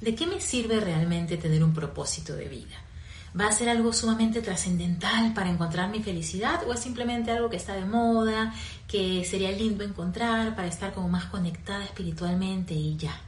¿De 0.00 0.14
qué 0.14 0.26
me 0.26 0.40
sirve 0.40 0.78
realmente 0.78 1.36
tener 1.36 1.64
un 1.64 1.74
propósito 1.74 2.36
de 2.36 2.48
vida? 2.48 2.76
¿Va 3.38 3.48
a 3.48 3.52
ser 3.52 3.68
algo 3.68 3.92
sumamente 3.92 4.40
trascendental 4.40 5.34
para 5.34 5.50
encontrar 5.50 5.90
mi 5.90 6.02
felicidad 6.02 6.66
o 6.66 6.72
es 6.72 6.80
simplemente 6.80 7.30
algo 7.30 7.50
que 7.50 7.56
está 7.56 7.74
de 7.74 7.84
moda, 7.84 8.54
que 8.86 9.24
sería 9.24 9.50
lindo 9.50 9.84
encontrar 9.84 10.54
para 10.54 10.68
estar 10.68 10.94
como 10.94 11.08
más 11.08 11.26
conectada 11.26 11.84
espiritualmente 11.84 12.74
y 12.74 12.96
ya? 12.96 13.20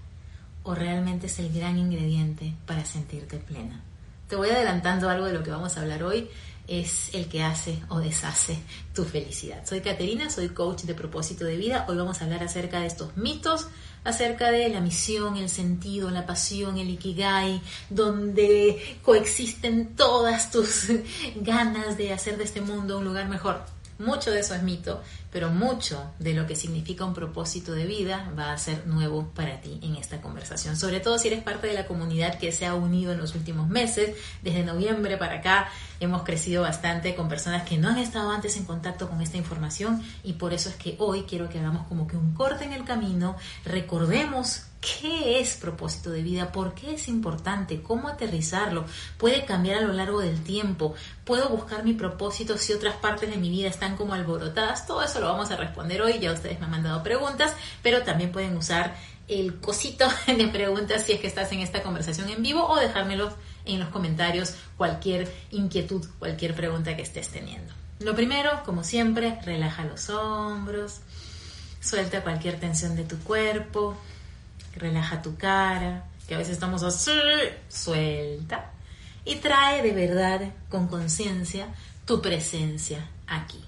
¿O 0.62 0.74
realmente 0.74 1.26
es 1.26 1.38
el 1.40 1.52
gran 1.52 1.76
ingrediente 1.76 2.54
para 2.66 2.84
sentirte 2.84 3.38
plena? 3.38 3.82
Te 4.28 4.36
voy 4.36 4.50
adelantando 4.50 5.10
algo 5.10 5.26
de 5.26 5.32
lo 5.32 5.42
que 5.42 5.50
vamos 5.50 5.76
a 5.76 5.80
hablar 5.80 6.04
hoy 6.04 6.28
es 6.68 7.14
el 7.14 7.26
que 7.26 7.42
hace 7.42 7.78
o 7.88 7.98
deshace 7.98 8.58
tu 8.94 9.04
felicidad. 9.04 9.66
Soy 9.66 9.80
Caterina, 9.80 10.30
soy 10.30 10.50
coach 10.50 10.82
de 10.82 10.94
propósito 10.94 11.44
de 11.44 11.56
vida. 11.56 11.84
Hoy 11.88 11.96
vamos 11.96 12.20
a 12.20 12.24
hablar 12.24 12.42
acerca 12.42 12.80
de 12.80 12.86
estos 12.86 13.16
mitos, 13.16 13.66
acerca 14.04 14.50
de 14.50 14.68
la 14.68 14.80
misión, 14.80 15.36
el 15.36 15.48
sentido, 15.48 16.10
la 16.10 16.26
pasión, 16.26 16.78
el 16.78 16.90
ikigai, 16.90 17.60
donde 17.88 18.98
coexisten 19.02 19.96
todas 19.96 20.50
tus 20.50 20.86
ganas 21.36 21.96
de 21.96 22.12
hacer 22.12 22.36
de 22.38 22.44
este 22.44 22.60
mundo 22.60 22.98
un 22.98 23.04
lugar 23.04 23.28
mejor. 23.28 23.64
Mucho 23.98 24.30
de 24.30 24.40
eso 24.40 24.54
es 24.54 24.62
mito, 24.62 25.02
pero 25.30 25.50
mucho 25.50 26.12
de 26.18 26.34
lo 26.34 26.46
que 26.46 26.56
significa 26.56 27.04
un 27.04 27.14
propósito 27.14 27.72
de 27.72 27.86
vida 27.86 28.32
va 28.38 28.52
a 28.52 28.58
ser 28.58 28.86
nuevo 28.86 29.30
para 29.34 29.60
ti 29.60 29.78
en 29.82 29.96
esta 29.96 30.20
conversación. 30.20 30.76
Sobre 30.76 31.00
todo 31.00 31.18
si 31.18 31.28
eres 31.28 31.42
parte 31.42 31.66
de 31.66 31.74
la 31.74 31.86
comunidad 31.86 32.38
que 32.38 32.52
se 32.52 32.66
ha 32.66 32.74
unido 32.74 33.12
en 33.12 33.18
los 33.18 33.34
últimos 33.34 33.68
meses. 33.68 34.16
Desde 34.42 34.64
noviembre 34.64 35.16
para 35.16 35.36
acá 35.36 35.68
hemos 36.00 36.22
crecido 36.22 36.62
bastante 36.62 37.14
con 37.14 37.28
personas 37.28 37.68
que 37.68 37.78
no 37.78 37.88
han 37.88 37.98
estado 37.98 38.30
antes 38.30 38.56
en 38.56 38.64
contacto 38.64 39.08
con 39.08 39.20
esta 39.20 39.36
información 39.36 40.02
y 40.22 40.34
por 40.34 40.52
eso 40.52 40.68
es 40.68 40.76
que 40.76 40.96
hoy 40.98 41.22
quiero 41.22 41.48
que 41.48 41.58
hagamos 41.58 41.86
como 41.86 42.06
que 42.06 42.16
un 42.16 42.34
corte 42.34 42.64
en 42.64 42.72
el 42.72 42.84
camino, 42.84 43.36
recordemos 43.64 44.64
¿Qué 44.80 45.40
es 45.40 45.56
propósito 45.56 46.10
de 46.10 46.22
vida? 46.22 46.52
¿Por 46.52 46.72
qué 46.72 46.94
es 46.94 47.08
importante? 47.08 47.82
¿Cómo 47.82 48.08
aterrizarlo? 48.08 48.86
¿Puede 49.18 49.44
cambiar 49.44 49.76
a 49.76 49.82
lo 49.82 49.92
largo 49.92 50.20
del 50.20 50.42
tiempo? 50.42 50.94
¿Puedo 51.24 51.50
buscar 51.50 51.84
mi 51.84 51.92
propósito 51.92 52.56
si 52.56 52.72
otras 52.72 52.96
partes 52.96 53.28
de 53.28 53.36
mi 53.36 53.50
vida 53.50 53.68
están 53.68 53.94
como 53.96 54.14
alborotadas? 54.14 54.86
Todo 54.86 55.02
eso 55.02 55.19
lo 55.20 55.28
vamos 55.28 55.50
a 55.50 55.56
responder 55.56 56.02
hoy. 56.02 56.18
Ya 56.18 56.32
ustedes 56.32 56.58
me 56.58 56.66
han 56.66 56.70
mandado 56.70 57.02
preguntas, 57.02 57.54
pero 57.82 58.02
también 58.02 58.32
pueden 58.32 58.56
usar 58.56 58.94
el 59.28 59.60
cosito 59.60 60.06
de 60.26 60.48
preguntas 60.48 61.04
si 61.04 61.12
es 61.12 61.20
que 61.20 61.26
estás 61.26 61.52
en 61.52 61.60
esta 61.60 61.82
conversación 61.82 62.28
en 62.28 62.42
vivo 62.42 62.66
o 62.66 62.76
dejármelo 62.76 63.32
en 63.64 63.78
los 63.78 63.88
comentarios 63.90 64.54
cualquier 64.76 65.32
inquietud, 65.50 66.06
cualquier 66.18 66.54
pregunta 66.54 66.96
que 66.96 67.02
estés 67.02 67.28
teniendo. 67.28 67.72
Lo 68.00 68.14
primero, 68.14 68.62
como 68.64 68.82
siempre, 68.82 69.38
relaja 69.44 69.84
los 69.84 70.08
hombros, 70.08 71.00
suelta 71.80 72.22
cualquier 72.22 72.58
tensión 72.58 72.96
de 72.96 73.04
tu 73.04 73.18
cuerpo, 73.18 73.96
relaja 74.74 75.22
tu 75.22 75.36
cara, 75.36 76.04
que 76.26 76.34
a 76.34 76.38
veces 76.38 76.54
estamos 76.54 76.82
así, 76.82 77.12
suelta, 77.68 78.70
y 79.24 79.36
trae 79.36 79.82
de 79.82 79.92
verdad 79.92 80.40
con 80.70 80.88
conciencia 80.88 81.68
tu 82.06 82.22
presencia 82.22 83.06
aquí. 83.26 83.62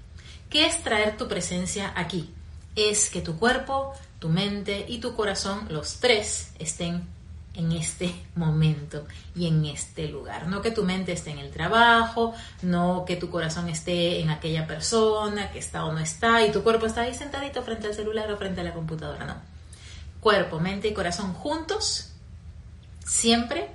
¿Qué 0.53 0.67
es 0.67 0.83
traer 0.83 1.17
tu 1.17 1.27
presencia 1.27 1.91
aquí? 1.95 2.31
Es 2.75 3.09
que 3.09 3.21
tu 3.21 3.39
cuerpo, 3.39 3.91
tu 4.19 4.29
mente 4.29 4.85
y 4.87 4.99
tu 4.99 5.15
corazón, 5.15 5.65
los 5.69 5.95
tres, 5.99 6.51
estén 6.59 7.07
en 7.55 7.71
este 7.71 8.13
momento 8.35 9.07
y 9.35 9.47
en 9.47 9.65
este 9.65 10.07
lugar. 10.07 10.45
No 10.45 10.61
que 10.61 10.69
tu 10.69 10.83
mente 10.83 11.11
esté 11.11 11.31
en 11.31 11.39
el 11.39 11.49
trabajo, 11.49 12.35
no 12.61 13.03
que 13.03 13.15
tu 13.15 13.31
corazón 13.31 13.67
esté 13.67 14.19
en 14.19 14.29
aquella 14.29 14.67
persona 14.67 15.51
que 15.51 15.57
está 15.57 15.85
o 15.85 15.91
no 15.91 15.97
está 15.97 16.45
y 16.45 16.51
tu 16.51 16.61
cuerpo 16.61 16.85
está 16.85 17.01
ahí 17.01 17.15
sentadito 17.15 17.63
frente 17.63 17.87
al 17.87 17.95
celular 17.95 18.31
o 18.31 18.37
frente 18.37 18.61
a 18.61 18.63
la 18.63 18.73
computadora, 18.75 19.25
no 19.25 19.53
cuerpo, 20.19 20.59
mente 20.59 20.87
y 20.87 20.93
corazón 20.93 21.33
juntos, 21.33 22.11
siempre. 23.03 23.71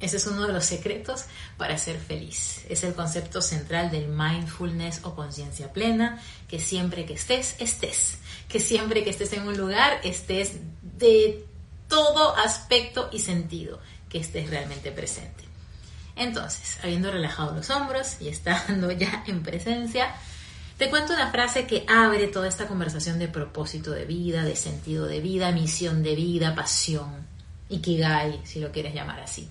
Ese 0.00 0.18
es 0.18 0.26
uno 0.26 0.46
de 0.46 0.52
los 0.52 0.64
secretos 0.64 1.24
para 1.56 1.76
ser 1.76 1.98
feliz. 1.98 2.64
Es 2.68 2.84
el 2.84 2.94
concepto 2.94 3.42
central 3.42 3.90
del 3.90 4.08
mindfulness 4.08 5.00
o 5.02 5.14
conciencia 5.14 5.72
plena, 5.72 6.22
que 6.46 6.60
siempre 6.60 7.04
que 7.04 7.14
estés, 7.14 7.56
estés. 7.58 8.18
Que 8.48 8.60
siempre 8.60 9.02
que 9.02 9.10
estés 9.10 9.32
en 9.32 9.48
un 9.48 9.56
lugar, 9.56 10.00
estés 10.04 10.52
de 10.82 11.44
todo 11.88 12.36
aspecto 12.36 13.08
y 13.12 13.18
sentido, 13.18 13.80
que 14.08 14.18
estés 14.18 14.48
realmente 14.50 14.92
presente. 14.92 15.44
Entonces, 16.14 16.78
habiendo 16.82 17.10
relajado 17.10 17.54
los 17.54 17.70
hombros 17.70 18.20
y 18.20 18.28
estando 18.28 18.90
ya 18.92 19.24
en 19.26 19.42
presencia, 19.42 20.14
te 20.76 20.90
cuento 20.90 21.12
una 21.12 21.32
frase 21.32 21.66
que 21.66 21.84
abre 21.88 22.28
toda 22.28 22.46
esta 22.46 22.68
conversación 22.68 23.18
de 23.18 23.26
propósito 23.26 23.90
de 23.90 24.04
vida, 24.04 24.44
de 24.44 24.54
sentido 24.54 25.06
de 25.06 25.18
vida, 25.18 25.50
misión 25.50 26.04
de 26.04 26.14
vida, 26.14 26.54
pasión, 26.54 27.26
ikigai, 27.68 28.40
si 28.44 28.60
lo 28.60 28.70
quieres 28.70 28.94
llamar 28.94 29.18
así. 29.18 29.48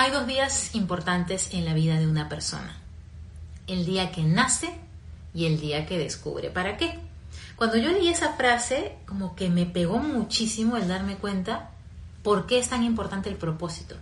Hay 0.00 0.12
dos 0.12 0.28
días 0.28 0.76
importantes 0.76 1.52
en 1.54 1.64
la 1.64 1.74
vida 1.74 1.98
de 1.98 2.06
una 2.06 2.28
persona. 2.28 2.76
El 3.66 3.84
día 3.84 4.12
que 4.12 4.22
nace 4.22 4.72
y 5.34 5.46
el 5.46 5.58
día 5.60 5.86
que 5.86 5.98
descubre. 5.98 6.50
¿Para 6.50 6.76
qué? 6.76 7.00
Cuando 7.56 7.78
yo 7.78 7.90
leí 7.90 8.06
esa 8.06 8.34
frase, 8.34 8.94
como 9.06 9.34
que 9.34 9.50
me 9.50 9.66
pegó 9.66 9.98
muchísimo 9.98 10.76
el 10.76 10.86
darme 10.86 11.16
cuenta 11.16 11.72
por 12.22 12.46
qué 12.46 12.60
es 12.60 12.68
tan 12.68 12.84
importante 12.84 13.28
el 13.28 13.34
propósito. 13.34 13.96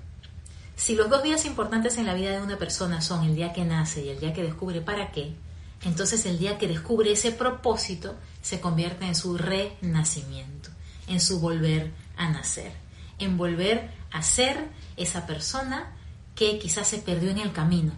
Si 0.77 0.95
los 0.97 1.09
dos 1.09 1.23
días 1.23 1.47
importantes 1.47 1.97
en 1.97 2.05
la 2.05 2.13
vida 2.13 2.33
de 2.33 2.43
una 2.43 2.59
persona 2.59 3.01
son 3.01 3.25
el 3.25 3.35
día 3.35 3.55
que 3.55 3.65
nace 3.65 4.05
y 4.05 4.11
el 4.11 4.21
día 4.21 4.35
que 4.35 4.43
descubre 4.43 4.83
para 4.83 5.13
qué, 5.13 5.35
entonces 5.83 6.27
el 6.27 6.39
día 6.39 6.59
que 6.59 6.69
descubre 6.69 7.11
ese 7.11 7.33
propósito 7.33 8.17
se 8.43 8.61
convierte 8.61 9.07
en 9.07 9.15
su 9.15 9.39
renacimiento, 9.39 10.69
en 11.09 11.23
su 11.23 11.41
volver 11.41 11.91
a 12.19 12.29
nacer, 12.29 12.73
en 13.19 13.39
volver 13.39 13.96
a 14.11 14.23
ser 14.23 14.69
esa 14.97 15.27
persona 15.27 15.93
que 16.35 16.59
quizás 16.59 16.87
se 16.87 16.99
perdió 16.99 17.31
en 17.31 17.39
el 17.39 17.53
camino, 17.53 17.93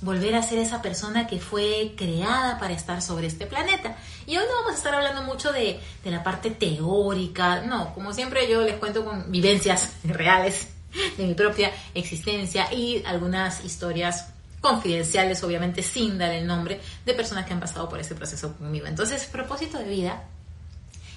volver 0.00 0.34
a 0.34 0.42
ser 0.42 0.58
esa 0.58 0.82
persona 0.82 1.26
que 1.26 1.38
fue 1.38 1.94
creada 1.96 2.58
para 2.58 2.74
estar 2.74 3.00
sobre 3.00 3.26
este 3.26 3.46
planeta. 3.46 3.96
Y 4.26 4.36
hoy 4.36 4.44
no 4.48 4.56
vamos 4.56 4.72
a 4.72 4.76
estar 4.76 4.94
hablando 4.94 5.22
mucho 5.22 5.52
de, 5.52 5.80
de 6.02 6.10
la 6.10 6.22
parte 6.22 6.50
teórica, 6.50 7.62
no, 7.62 7.94
como 7.94 8.12
siempre 8.12 8.48
yo 8.50 8.62
les 8.62 8.76
cuento 8.76 9.04
con 9.04 9.30
vivencias 9.30 9.94
reales 10.04 10.68
de 11.16 11.26
mi 11.26 11.34
propia 11.34 11.72
existencia 11.94 12.72
y 12.72 13.02
algunas 13.04 13.64
historias 13.64 14.28
confidenciales, 14.60 15.42
obviamente 15.44 15.82
sin 15.82 16.16
dar 16.16 16.30
el 16.30 16.46
nombre, 16.46 16.80
de 17.04 17.14
personas 17.14 17.44
que 17.44 17.52
han 17.52 17.60
pasado 17.60 17.88
por 17.88 18.00
ese 18.00 18.14
proceso 18.14 18.56
conmigo. 18.56 18.86
Entonces, 18.86 19.26
propósito 19.26 19.78
de 19.78 19.88
vida 19.88 20.24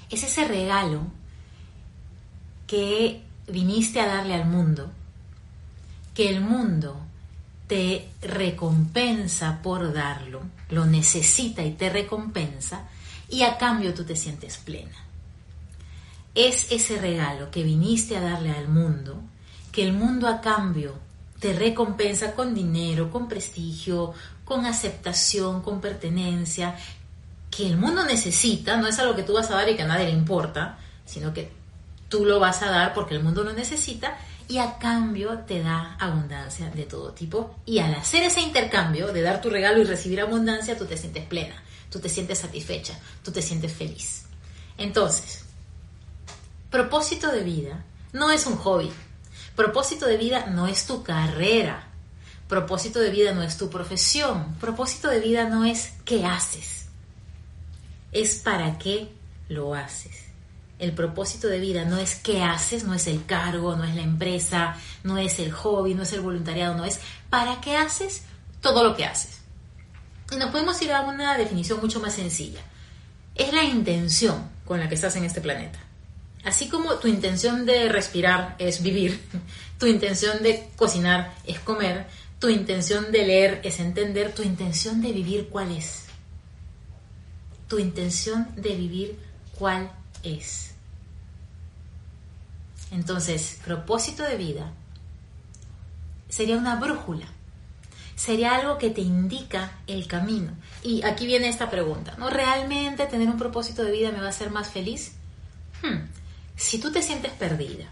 es 0.10 0.24
ese 0.24 0.46
regalo 0.46 1.02
que 2.66 3.24
viniste 3.48 4.00
a 4.00 4.08
darle 4.08 4.36
al 4.36 4.46
mundo, 4.46 4.92
que 6.14 6.30
el 6.30 6.42
mundo 6.42 7.00
te 7.68 8.10
recompensa 8.22 9.62
por 9.62 9.94
darlo, 9.94 10.42
lo 10.70 10.86
necesita 10.86 11.64
y 11.64 11.72
te 11.72 11.90
recompensa, 11.90 12.88
y 13.30 13.44
a 13.44 13.58
cambio 13.58 13.94
tú 13.94 14.04
te 14.04 14.16
sientes 14.16 14.58
plena. 14.58 14.96
Es 16.34 16.72
ese 16.72 17.00
regalo 17.00 17.52
que 17.52 17.64
viniste 17.64 18.16
a 18.16 18.22
darle 18.22 18.52
al 18.52 18.68
mundo, 18.68 19.22
que 19.72 19.84
el 19.84 19.94
mundo 19.94 20.28
a 20.28 20.40
cambio 20.40 20.96
te 21.40 21.54
recompensa 21.54 22.34
con 22.34 22.54
dinero, 22.54 23.12
con 23.12 23.28
prestigio, 23.28 24.14
con 24.46 24.66
aceptación, 24.66 25.62
con 25.62 25.82
pertenencia, 25.82 26.76
que 27.52 27.68
el 27.68 27.78
mundo 27.78 28.06
necesita, 28.06 28.78
no 28.78 28.88
es 28.88 28.98
algo 29.00 29.16
que 29.16 29.24
tú 29.24 29.34
vas 29.34 29.50
a 29.52 29.56
dar 29.56 29.70
y 29.70 29.76
que 29.76 29.84
a 29.84 29.88
nadie 29.88 30.06
le 30.06 30.12
importa, 30.12 30.78
sino 31.06 31.34
que 31.34 31.52
tú 32.10 32.26
lo 32.26 32.40
vas 32.40 32.62
a 32.62 32.70
dar 32.70 32.94
porque 32.94 33.16
el 33.16 33.24
mundo 33.24 33.44
lo 33.44 33.54
necesita 33.54 34.18
y 34.48 34.60
a 34.60 34.78
cambio 34.78 35.40
te 35.40 35.62
da 35.62 35.96
abundancia 36.00 36.70
de 36.70 36.84
todo 36.84 37.12
tipo. 37.12 37.56
Y 37.66 37.80
al 37.80 37.94
hacer 37.96 38.24
ese 38.24 38.42
intercambio 38.42 39.12
de 39.12 39.22
dar 39.22 39.42
tu 39.42 39.50
regalo 39.50 39.82
y 39.82 39.86
recibir 39.86 40.22
abundancia, 40.22 40.78
tú 40.78 40.86
te 40.86 40.98
sientes 40.98 41.26
plena, 41.26 41.56
tú 41.92 42.00
te 42.00 42.10
sientes 42.10 42.40
satisfecha, 42.40 42.98
tú 43.24 43.32
te 43.32 43.42
sientes 43.42 43.74
feliz. 43.74 44.24
Entonces, 44.78 45.46
propósito 46.70 47.32
de 47.32 47.44
vida 47.44 47.84
no 48.14 48.32
es 48.32 48.46
un 48.46 48.56
hobby, 48.58 48.92
Propósito 49.58 50.06
de 50.06 50.18
vida 50.18 50.46
no 50.46 50.68
es 50.68 50.86
tu 50.86 51.02
carrera. 51.02 51.88
Propósito 52.48 53.00
de 53.00 53.10
vida 53.10 53.34
no 53.34 53.42
es 53.42 53.58
tu 53.58 53.72
profesión. 53.72 54.54
Propósito 54.60 55.10
de 55.10 55.20
vida 55.20 55.50
no 55.50 55.66
es 55.66 55.94
qué 56.06 56.24
haces. 56.26 56.86
Es 58.12 58.36
para 58.36 58.78
qué 58.78 59.12
lo 59.50 59.74
haces. 59.74 60.27
El 60.80 60.94
propósito 60.94 61.48
de 61.48 61.60
vida 61.60 61.86
no 61.86 61.98
es 61.98 62.16
qué 62.16 62.44
haces, 62.44 62.84
no 62.84 62.94
es 62.94 63.08
el 63.08 63.26
cargo, 63.26 63.76
no 63.76 63.84
es 63.84 63.96
la 63.96 64.04
empresa, 64.04 64.76
no 65.04 65.18
es 65.18 65.40
el 65.40 65.52
hobby, 65.52 65.96
no 65.96 66.04
es 66.04 66.14
el 66.14 66.22
voluntariado, 66.22 66.76
no 66.76 66.86
es 66.86 67.00
para 67.30 67.60
qué 67.62 67.76
haces 67.76 68.24
todo 68.62 68.84
lo 68.84 68.96
que 68.96 69.06
haces. 69.06 69.40
Y 70.32 70.36
nos 70.36 70.52
podemos 70.52 70.80
ir 70.82 70.92
a 70.92 71.02
una 71.02 71.38
definición 71.38 71.80
mucho 71.82 72.00
más 72.00 72.14
sencilla. 72.14 72.60
Es 73.34 73.54
la 73.54 73.64
intención 73.64 74.50
con 74.66 74.80
la 74.80 74.90
que 74.90 74.96
estás 74.96 75.16
en 75.16 75.24
este 75.24 75.42
planeta. 75.42 75.80
Así 76.44 76.70
como 76.70 76.96
tu 76.96 77.08
intención 77.08 77.66
de 77.66 77.90
respirar 77.90 78.56
es 78.60 78.84
vivir, 78.84 79.20
tu 79.80 79.86
intención 79.86 80.44
de 80.44 80.70
cocinar 80.76 81.34
es 81.46 81.60
comer, 81.60 82.08
tu 82.40 82.50
intención 82.50 83.12
de 83.12 83.26
leer 83.26 83.62
es 83.64 83.80
entender, 83.80 84.34
tu 84.34 84.44
intención 84.44 85.02
de 85.02 85.12
vivir 85.12 85.50
cuál 85.50 85.72
es. 85.72 86.06
Tu 87.68 87.80
intención 87.80 88.48
de 88.56 88.76
vivir 88.76 89.20
cuál 89.58 89.84
es. 89.86 89.98
Entonces, 92.92 93.60
propósito 93.66 94.24
de 94.24 94.38
vida 94.38 94.72
sería 96.30 96.58
una 96.58 96.76
brújula, 96.76 97.26
sería 98.16 98.56
algo 98.56 98.78
que 98.78 98.90
te 98.90 99.02
indica 99.02 99.72
el 99.88 100.08
camino. 100.08 100.52
Y 100.84 101.04
aquí 101.04 101.26
viene 101.26 101.50
esta 101.50 101.70
pregunta, 101.70 102.16
¿no? 102.18 102.30
¿Realmente 102.30 103.06
tener 103.06 103.28
un 103.28 103.38
propósito 103.38 103.84
de 103.84 103.92
vida 103.92 104.12
me 104.12 104.20
va 104.20 104.28
a 104.28 104.30
hacer 104.30 104.52
más 104.52 104.70
feliz? 104.70 105.14
Hmm. 105.82 106.08
Si 106.56 106.80
tú 106.80 106.92
te 106.92 107.02
sientes 107.02 107.32
perdida, 107.34 107.86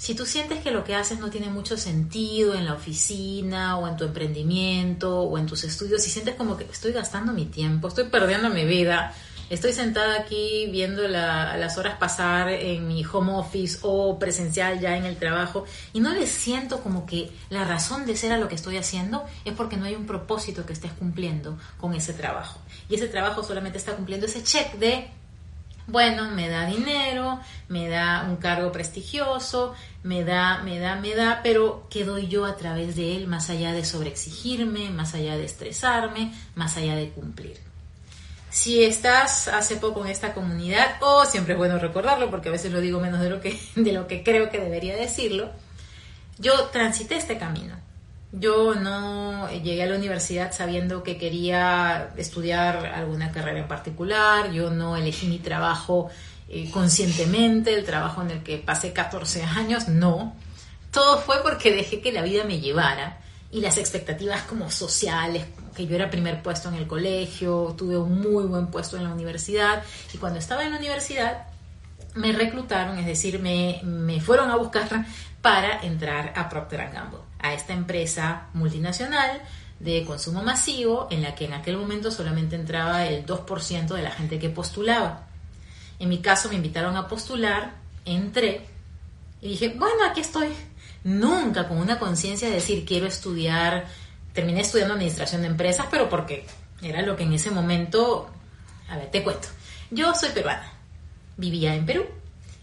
si 0.00 0.14
tú 0.14 0.24
sientes 0.24 0.60
que 0.60 0.70
lo 0.70 0.82
que 0.82 0.94
haces 0.94 1.18
no 1.18 1.28
tiene 1.28 1.50
mucho 1.50 1.76
sentido 1.76 2.54
en 2.54 2.64
la 2.64 2.72
oficina 2.72 3.76
o 3.76 3.86
en 3.86 3.98
tu 3.98 4.04
emprendimiento 4.04 5.20
o 5.20 5.36
en 5.36 5.44
tus 5.44 5.62
estudios, 5.64 6.02
si 6.02 6.08
sientes 6.08 6.36
como 6.36 6.56
que 6.56 6.64
estoy 6.64 6.92
gastando 6.92 7.34
mi 7.34 7.44
tiempo, 7.44 7.88
estoy 7.88 8.04
perdiendo 8.04 8.48
mi 8.48 8.64
vida, 8.64 9.14
estoy 9.50 9.72
sentada 9.72 10.20
aquí 10.20 10.68
viendo 10.70 11.06
las 11.08 11.76
horas 11.76 11.98
pasar 11.98 12.48
en 12.48 12.86
mi 12.86 13.04
home 13.04 13.34
office 13.34 13.80
o 13.82 14.18
presencial 14.18 14.80
ya 14.80 14.96
en 14.96 15.04
el 15.04 15.16
trabajo 15.16 15.64
y 15.92 16.00
no 16.00 16.14
le 16.14 16.26
siento 16.26 16.80
como 16.82 17.04
que 17.04 17.30
la 17.50 17.64
razón 17.64 18.06
de 18.06 18.16
ser 18.16 18.32
a 18.32 18.38
lo 18.38 18.48
que 18.48 18.54
estoy 18.54 18.76
haciendo 18.76 19.24
es 19.44 19.52
porque 19.52 19.76
no 19.76 19.84
hay 19.84 19.96
un 19.96 20.06
propósito 20.06 20.64
que 20.64 20.72
estés 20.72 20.92
cumpliendo 20.92 21.58
con 21.78 21.94
ese 21.94 22.14
trabajo. 22.14 22.60
Y 22.88 22.94
ese 22.94 23.08
trabajo 23.08 23.42
solamente 23.42 23.76
está 23.76 23.96
cumpliendo 23.96 24.26
ese 24.26 24.42
check 24.42 24.74
de 24.74 25.08
bueno, 25.86 26.30
me 26.30 26.48
da 26.48 26.66
dinero, 26.66 27.40
me 27.68 27.88
da 27.88 28.24
un 28.28 28.36
cargo 28.36 28.70
prestigioso, 28.70 29.74
me 30.04 30.22
da, 30.22 30.62
me 30.62 30.78
da, 30.78 30.94
me 30.94 31.16
da, 31.16 31.40
pero 31.42 31.88
¿qué 31.90 32.04
doy 32.04 32.28
yo 32.28 32.44
a 32.44 32.56
través 32.56 32.94
de 32.94 33.16
él 33.16 33.26
más 33.26 33.50
allá 33.50 33.72
de 33.72 33.84
sobreexigirme, 33.84 34.90
más 34.90 35.14
allá 35.14 35.36
de 35.36 35.44
estresarme, 35.44 36.32
más 36.54 36.76
allá 36.76 36.94
de 36.94 37.10
cumplir? 37.10 37.69
Si 38.50 38.82
estás 38.82 39.46
hace 39.48 39.76
poco 39.76 40.04
en 40.04 40.10
esta 40.10 40.34
comunidad, 40.34 40.96
o 41.00 41.24
siempre 41.24 41.54
es 41.54 41.58
bueno 41.58 41.78
recordarlo 41.78 42.30
porque 42.30 42.48
a 42.48 42.52
veces 42.52 42.72
lo 42.72 42.80
digo 42.80 43.00
menos 43.00 43.20
de 43.20 43.30
lo 43.30 43.40
que, 43.40 43.58
de 43.76 43.92
lo 43.92 44.06
que 44.06 44.22
creo 44.22 44.50
que 44.50 44.58
debería 44.58 44.96
decirlo, 44.96 45.50
yo 46.38 46.64
transité 46.66 47.16
este 47.16 47.38
camino. 47.38 47.76
Yo 48.32 48.74
no 48.76 49.50
llegué 49.50 49.82
a 49.82 49.86
la 49.86 49.96
universidad 49.96 50.52
sabiendo 50.52 51.02
que 51.02 51.18
quería 51.18 52.10
estudiar 52.16 52.86
alguna 52.86 53.32
carrera 53.32 53.58
en 53.58 53.68
particular, 53.68 54.52
yo 54.52 54.70
no 54.70 54.96
elegí 54.96 55.26
mi 55.26 55.40
trabajo 55.40 56.10
eh, 56.48 56.70
conscientemente, 56.70 57.74
el 57.74 57.84
trabajo 57.84 58.22
en 58.22 58.30
el 58.30 58.42
que 58.42 58.58
pasé 58.58 58.92
14 58.92 59.42
años, 59.42 59.88
no. 59.88 60.34
Todo 60.92 61.18
fue 61.18 61.42
porque 61.42 61.72
dejé 61.72 62.00
que 62.00 62.12
la 62.12 62.22
vida 62.22 62.44
me 62.44 62.60
llevara 62.60 63.20
y 63.52 63.60
las 63.60 63.78
expectativas 63.78 64.42
como 64.42 64.70
sociales, 64.70 65.44
que 65.80 65.86
yo 65.86 65.96
era 65.96 66.10
primer 66.10 66.42
puesto 66.42 66.68
en 66.68 66.74
el 66.74 66.86
colegio, 66.86 67.74
tuve 67.76 67.96
un 67.96 68.20
muy 68.20 68.44
buen 68.44 68.66
puesto 68.66 68.98
en 68.98 69.04
la 69.04 69.10
universidad 69.10 69.82
y 70.12 70.18
cuando 70.18 70.38
estaba 70.38 70.62
en 70.62 70.72
la 70.72 70.78
universidad 70.78 71.46
me 72.14 72.32
reclutaron, 72.32 72.98
es 72.98 73.06
decir, 73.06 73.40
me, 73.40 73.80
me 73.82 74.20
fueron 74.20 74.50
a 74.50 74.56
buscar 74.56 75.06
para 75.40 75.80
entrar 75.80 76.34
a 76.36 76.48
Procter 76.48 76.90
Gamble 76.92 77.20
a 77.38 77.54
esta 77.54 77.72
empresa 77.72 78.48
multinacional 78.52 79.40
de 79.78 80.04
consumo 80.04 80.42
masivo 80.42 81.08
en 81.10 81.22
la 81.22 81.34
que 81.34 81.46
en 81.46 81.54
aquel 81.54 81.78
momento 81.78 82.10
solamente 82.10 82.56
entraba 82.56 83.06
el 83.06 83.24
2% 83.24 83.86
de 83.86 84.02
la 84.02 84.10
gente 84.10 84.38
que 84.38 84.50
postulaba. 84.50 85.26
En 85.98 86.10
mi 86.10 86.18
caso 86.18 86.50
me 86.50 86.56
invitaron 86.56 86.96
a 86.96 87.08
postular, 87.08 87.74
entré 88.04 88.66
y 89.40 89.50
dije, 89.50 89.74
bueno, 89.76 90.04
aquí 90.04 90.20
estoy. 90.20 90.48
Nunca 91.04 91.66
con 91.66 91.78
una 91.78 91.98
conciencia 91.98 92.48
de 92.48 92.56
decir 92.56 92.84
quiero 92.84 93.06
estudiar, 93.06 93.86
terminé 94.32 94.60
estudiando 94.60 94.94
administración 94.94 95.42
de 95.42 95.48
empresas, 95.48 95.86
pero 95.90 96.08
porque 96.08 96.46
era 96.82 97.02
lo 97.02 97.16
que 97.16 97.24
en 97.24 97.32
ese 97.32 97.50
momento, 97.50 98.30
a 98.88 98.96
ver, 98.96 99.10
te 99.10 99.22
cuento. 99.22 99.48
Yo 99.90 100.14
soy 100.14 100.30
peruana, 100.30 100.72
vivía 101.36 101.74
en 101.74 101.86
Perú. 101.86 102.06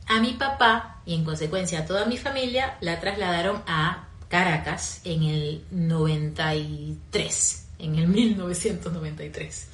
A 0.08 0.20
mi 0.22 0.34
papá 0.34 1.02
y 1.06 1.16
en 1.16 1.26
consecuencia 1.26 1.80
a 1.80 1.86
toda 1.86 2.06
mi 2.06 2.18
familia 2.18 2.78
la 2.80 3.00
trasladaron 3.00 3.62
a 3.68 4.08
Caracas 4.30 5.02
en 5.04 5.24
el 5.24 5.64
93, 5.72 7.66
en 7.80 7.96
el 7.96 8.08
1993. 8.10 9.68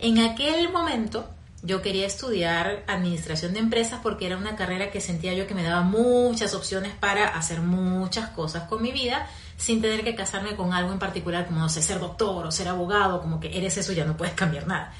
En 0.00 0.18
aquel 0.18 0.70
momento 0.72 1.28
yo 1.62 1.80
quería 1.80 2.06
estudiar 2.06 2.82
administración 2.88 3.52
de 3.52 3.60
empresas 3.60 4.00
porque 4.02 4.26
era 4.26 4.36
una 4.36 4.56
carrera 4.56 4.90
que 4.90 5.00
sentía 5.00 5.32
yo 5.34 5.46
que 5.46 5.54
me 5.54 5.62
daba 5.62 5.82
muchas 5.82 6.54
opciones 6.54 6.92
para 6.94 7.28
hacer 7.28 7.60
muchas 7.60 8.30
cosas 8.30 8.64
con 8.64 8.82
mi 8.82 8.90
vida 8.90 9.28
sin 9.62 9.80
tener 9.80 10.02
que 10.02 10.16
casarme 10.16 10.56
con 10.56 10.72
algo 10.72 10.92
en 10.92 10.98
particular 10.98 11.46
como, 11.46 11.60
no 11.60 11.68
sé, 11.68 11.82
ser 11.82 12.00
doctor 12.00 12.44
o 12.44 12.50
ser 12.50 12.66
abogado, 12.66 13.20
como 13.20 13.38
que 13.38 13.56
eres 13.56 13.76
eso 13.76 13.92
ya 13.92 14.04
no 14.04 14.16
puedes 14.16 14.34
cambiar 14.34 14.66
nada. 14.66 14.92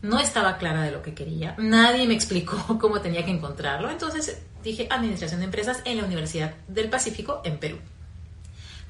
No 0.00 0.18
estaba 0.18 0.56
clara 0.56 0.80
de 0.82 0.92
lo 0.92 1.02
que 1.02 1.12
quería, 1.12 1.54
nadie 1.58 2.06
me 2.06 2.14
explicó 2.14 2.56
cómo 2.80 3.02
tenía 3.02 3.22
que 3.26 3.30
encontrarlo, 3.30 3.90
entonces 3.90 4.40
dije 4.64 4.88
administración 4.90 5.40
de 5.40 5.44
empresas 5.44 5.82
en 5.84 5.98
la 5.98 6.04
Universidad 6.04 6.54
del 6.68 6.88
Pacífico 6.88 7.42
en 7.44 7.58
Perú 7.58 7.78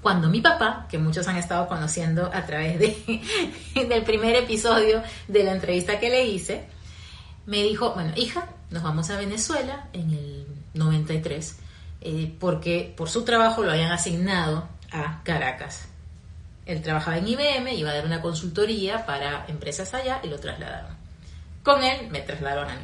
cuando 0.01 0.29
mi 0.29 0.41
papá, 0.41 0.87
que 0.89 0.97
muchos 0.97 1.27
han 1.27 1.37
estado 1.37 1.67
conociendo 1.67 2.31
a 2.33 2.47
través 2.47 2.79
de, 2.79 3.21
del 3.89 4.05
primer 4.05 4.37
episodio 4.37 5.03
de 5.27 5.43
la 5.43 5.51
entrevista 5.51 5.99
que 5.99 6.11
le 6.11 6.25
hice, 6.25 6.65
me 7.47 7.65
dijo, 7.65 7.95
bueno, 7.95 8.13
hija, 8.15 8.49
nos 8.71 8.85
vamos 8.85 9.11
a 9.11 9.17
Venezuela 9.17 9.89
en 9.93 10.11
el 10.11 10.47
93, 10.75 11.59
eh, 12.03 12.33
porque 12.39 12.95
por 12.97 13.11
su 13.11 13.25
trabajo 13.25 13.65
lo 13.65 13.73
habían 13.73 13.91
asignado 13.91 14.69
a 14.91 15.23
Caracas. 15.23 15.89
Él 16.67 16.83
trabajaba 16.83 17.19
en 17.19 17.29
IBM, 17.29 17.75
iba 17.75 17.91
a 17.91 17.95
dar 17.95 18.07
una 18.07 18.21
consultoría 18.21 19.07
para 19.07 19.47
empresas 19.49 19.95
allá 19.95 20.21
y 20.23 20.29
lo 20.29 20.39
trasladaron. 20.39 20.97
Con 21.63 21.83
él 21.83 22.09
me 22.11 22.21
trasladaron 22.21 22.71
a 22.71 22.75
mí. 22.75 22.83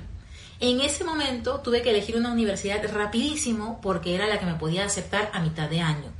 En 0.60 0.80
ese 0.80 1.04
momento 1.04 1.60
tuve 1.60 1.82
que 1.82 1.90
elegir 1.90 2.16
una 2.16 2.32
universidad 2.32 2.82
rapidísimo 2.92 3.80
porque 3.82 4.14
era 4.14 4.26
la 4.26 4.38
que 4.38 4.46
me 4.46 4.54
podía 4.54 4.84
aceptar 4.84 5.30
a 5.32 5.40
mitad 5.40 5.68
de 5.68 5.80
año 5.80 6.12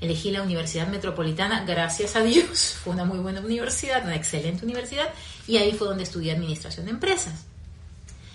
elegí 0.00 0.30
la 0.30 0.42
Universidad 0.42 0.88
Metropolitana, 0.88 1.64
gracias 1.64 2.16
a 2.16 2.22
Dios, 2.22 2.76
fue 2.82 2.94
una 2.94 3.04
muy 3.04 3.18
buena 3.18 3.40
universidad, 3.40 4.04
una 4.04 4.16
excelente 4.16 4.64
universidad, 4.64 5.08
y 5.46 5.58
ahí 5.58 5.72
fue 5.72 5.88
donde 5.88 6.04
estudié 6.04 6.32
Administración 6.32 6.86
de 6.86 6.92
Empresas. 6.92 7.44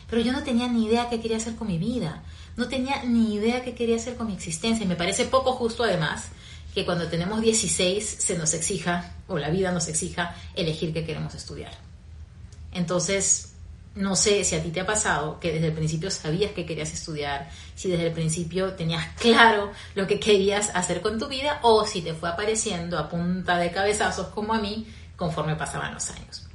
Pero 0.09 0.21
yo 0.21 0.31
no 0.31 0.43
tenía 0.43 0.67
ni 0.67 0.85
idea 0.85 1.09
qué 1.09 1.19
quería 1.19 1.37
hacer 1.37 1.55
con 1.55 1.67
mi 1.67 1.77
vida, 1.77 2.23
no 2.55 2.67
tenía 2.67 3.03
ni 3.03 3.35
idea 3.35 3.63
qué 3.63 3.73
quería 3.73 3.95
hacer 3.95 4.15
con 4.15 4.27
mi 4.27 4.33
existencia, 4.33 4.85
y 4.85 4.87
me 4.87 4.95
parece 4.95 5.25
poco 5.25 5.53
justo 5.53 5.83
además 5.83 6.29
que 6.75 6.85
cuando 6.85 7.07
tenemos 7.07 7.41
16 7.41 8.05
se 8.19 8.37
nos 8.37 8.53
exija, 8.53 9.13
o 9.27 9.39
la 9.39 9.49
vida 9.49 9.71
nos 9.71 9.87
exija, 9.87 10.35
elegir 10.55 10.93
qué 10.93 11.05
queremos 11.05 11.33
estudiar. 11.33 11.71
Entonces, 12.73 13.53
no 13.95 14.17
sé 14.17 14.43
si 14.43 14.55
a 14.55 14.61
ti 14.61 14.71
te 14.71 14.81
ha 14.81 14.85
pasado 14.85 15.39
que 15.39 15.53
desde 15.53 15.67
el 15.67 15.73
principio 15.73 16.11
sabías 16.11 16.51
que 16.51 16.65
querías 16.65 16.91
estudiar, 16.91 17.49
si 17.75 17.89
desde 17.89 18.07
el 18.07 18.11
principio 18.11 18.73
tenías 18.73 19.07
claro 19.17 19.71
lo 19.95 20.05
que 20.05 20.19
querías 20.19 20.69
hacer 20.73 21.01
con 21.01 21.17
tu 21.17 21.29
vida 21.29 21.59
o 21.61 21.87
si 21.87 22.01
te 22.01 22.13
fue 22.13 22.27
apareciendo 22.27 22.99
a 22.99 23.07
punta 23.07 23.57
de 23.57 23.71
cabezazos 23.71 24.27
como 24.27 24.53
a 24.53 24.59
mí 24.59 24.85
conforme 25.15 25.55
pasaban 25.55 25.93
los 25.93 26.09
años. 26.09 26.45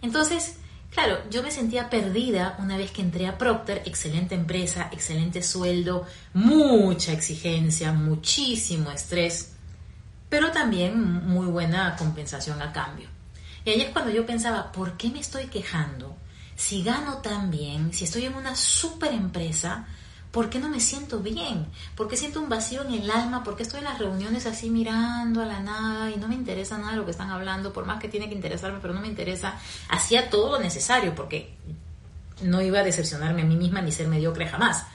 Entonces, 0.00 0.54
claro, 0.90 1.18
yo 1.28 1.42
me 1.42 1.50
sentía 1.50 1.90
perdida 1.90 2.56
una 2.60 2.78
vez 2.78 2.92
que 2.92 3.02
entré 3.02 3.26
a 3.26 3.36
Procter, 3.36 3.82
excelente 3.84 4.34
empresa, 4.34 4.88
excelente 4.90 5.42
sueldo, 5.42 6.06
mucha 6.32 7.12
exigencia, 7.12 7.92
muchísimo 7.92 8.90
estrés, 8.90 9.55
pero 10.28 10.50
también 10.52 11.26
muy 11.26 11.46
buena 11.46 11.96
compensación 11.96 12.60
a 12.62 12.72
cambio. 12.72 13.08
Y 13.64 13.70
ahí 13.70 13.80
es 13.80 13.90
cuando 13.90 14.10
yo 14.10 14.26
pensaba, 14.26 14.72
¿por 14.72 14.96
qué 14.96 15.10
me 15.10 15.20
estoy 15.20 15.46
quejando? 15.46 16.16
si 16.56 16.82
gano 16.82 17.18
tan 17.18 17.50
bien, 17.50 17.92
si 17.92 18.04
estoy 18.04 18.24
en 18.24 18.34
una 18.34 18.56
super 18.56 19.12
empresa, 19.12 19.86
¿por 20.32 20.48
qué 20.48 20.58
no 20.58 20.70
me 20.70 20.80
siento 20.80 21.20
bien? 21.20 21.66
¿Por 21.94 22.08
qué 22.08 22.16
siento 22.16 22.40
un 22.40 22.48
vacío 22.48 22.82
en 22.82 22.94
el 22.94 23.10
alma? 23.10 23.44
¿Por 23.44 23.56
qué 23.56 23.62
estoy 23.62 23.78
en 23.78 23.84
las 23.84 23.98
reuniones 23.98 24.46
así 24.46 24.70
mirando 24.70 25.42
a 25.42 25.44
la 25.44 25.60
nada 25.60 26.10
y 26.10 26.16
no 26.16 26.28
me 26.28 26.34
interesa 26.34 26.78
nada 26.78 26.92
de 26.92 26.96
lo 26.96 27.04
que 27.04 27.10
están 27.10 27.30
hablando? 27.30 27.74
Por 27.74 27.84
más 27.84 28.00
que 28.00 28.08
tiene 28.08 28.28
que 28.28 28.34
interesarme, 28.34 28.78
pero 28.80 28.94
no 28.94 29.00
me 29.00 29.06
interesa. 29.06 29.54
Hacía 29.90 30.30
todo 30.30 30.52
lo 30.52 30.58
necesario 30.58 31.14
porque 31.14 31.54
no 32.42 32.62
iba 32.62 32.80
a 32.80 32.82
decepcionarme 32.82 33.42
a 33.42 33.46
mí 33.46 33.56
misma 33.56 33.82
ni 33.82 33.92
ser 33.92 34.08
mediocre 34.08 34.48
jamás. 34.48 34.86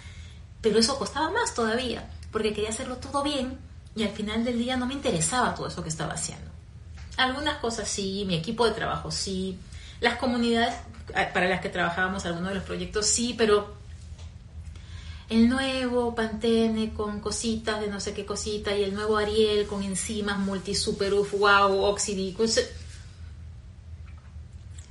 Pero 0.61 0.79
eso 0.79 0.97
costaba 0.97 1.29
más 1.29 1.53
todavía, 1.53 2.09
porque 2.31 2.53
quería 2.53 2.69
hacerlo 2.69 2.97
todo 2.97 3.23
bien 3.23 3.57
y 3.95 4.03
al 4.03 4.09
final 4.09 4.43
del 4.43 4.57
día 4.57 4.77
no 4.77 4.85
me 4.85 4.93
interesaba 4.93 5.53
todo 5.55 5.67
eso 5.67 5.83
que 5.83 5.89
estaba 5.89 6.13
haciendo. 6.13 6.49
Algunas 7.17 7.57
cosas 7.57 7.87
sí, 7.87 8.23
mi 8.25 8.35
equipo 8.35 8.65
de 8.65 8.71
trabajo 8.71 9.11
sí, 9.11 9.59
las 9.99 10.17
comunidades 10.17 10.73
eh, 11.15 11.29
para 11.33 11.47
las 11.47 11.61
que 11.61 11.69
trabajábamos 11.69 12.25
algunos 12.25 12.49
de 12.49 12.55
los 12.55 12.63
proyectos, 12.63 13.05
sí, 13.05 13.35
pero 13.37 13.75
el 15.29 15.47
nuevo 15.47 16.13
Pantene 16.13 16.93
con 16.93 17.19
cositas 17.19 17.79
de 17.79 17.87
no 17.87 17.99
sé 17.99 18.13
qué 18.13 18.25
cosita 18.25 18.75
y 18.75 18.83
el 18.83 18.93
nuevo 18.93 19.17
Ariel 19.17 19.65
con 19.65 19.83
enzimas 19.83 20.39
multi 20.39 20.75
super 20.75 21.13
uf, 21.13 21.33
wow, 21.33 21.83
oxidi, 21.83 22.35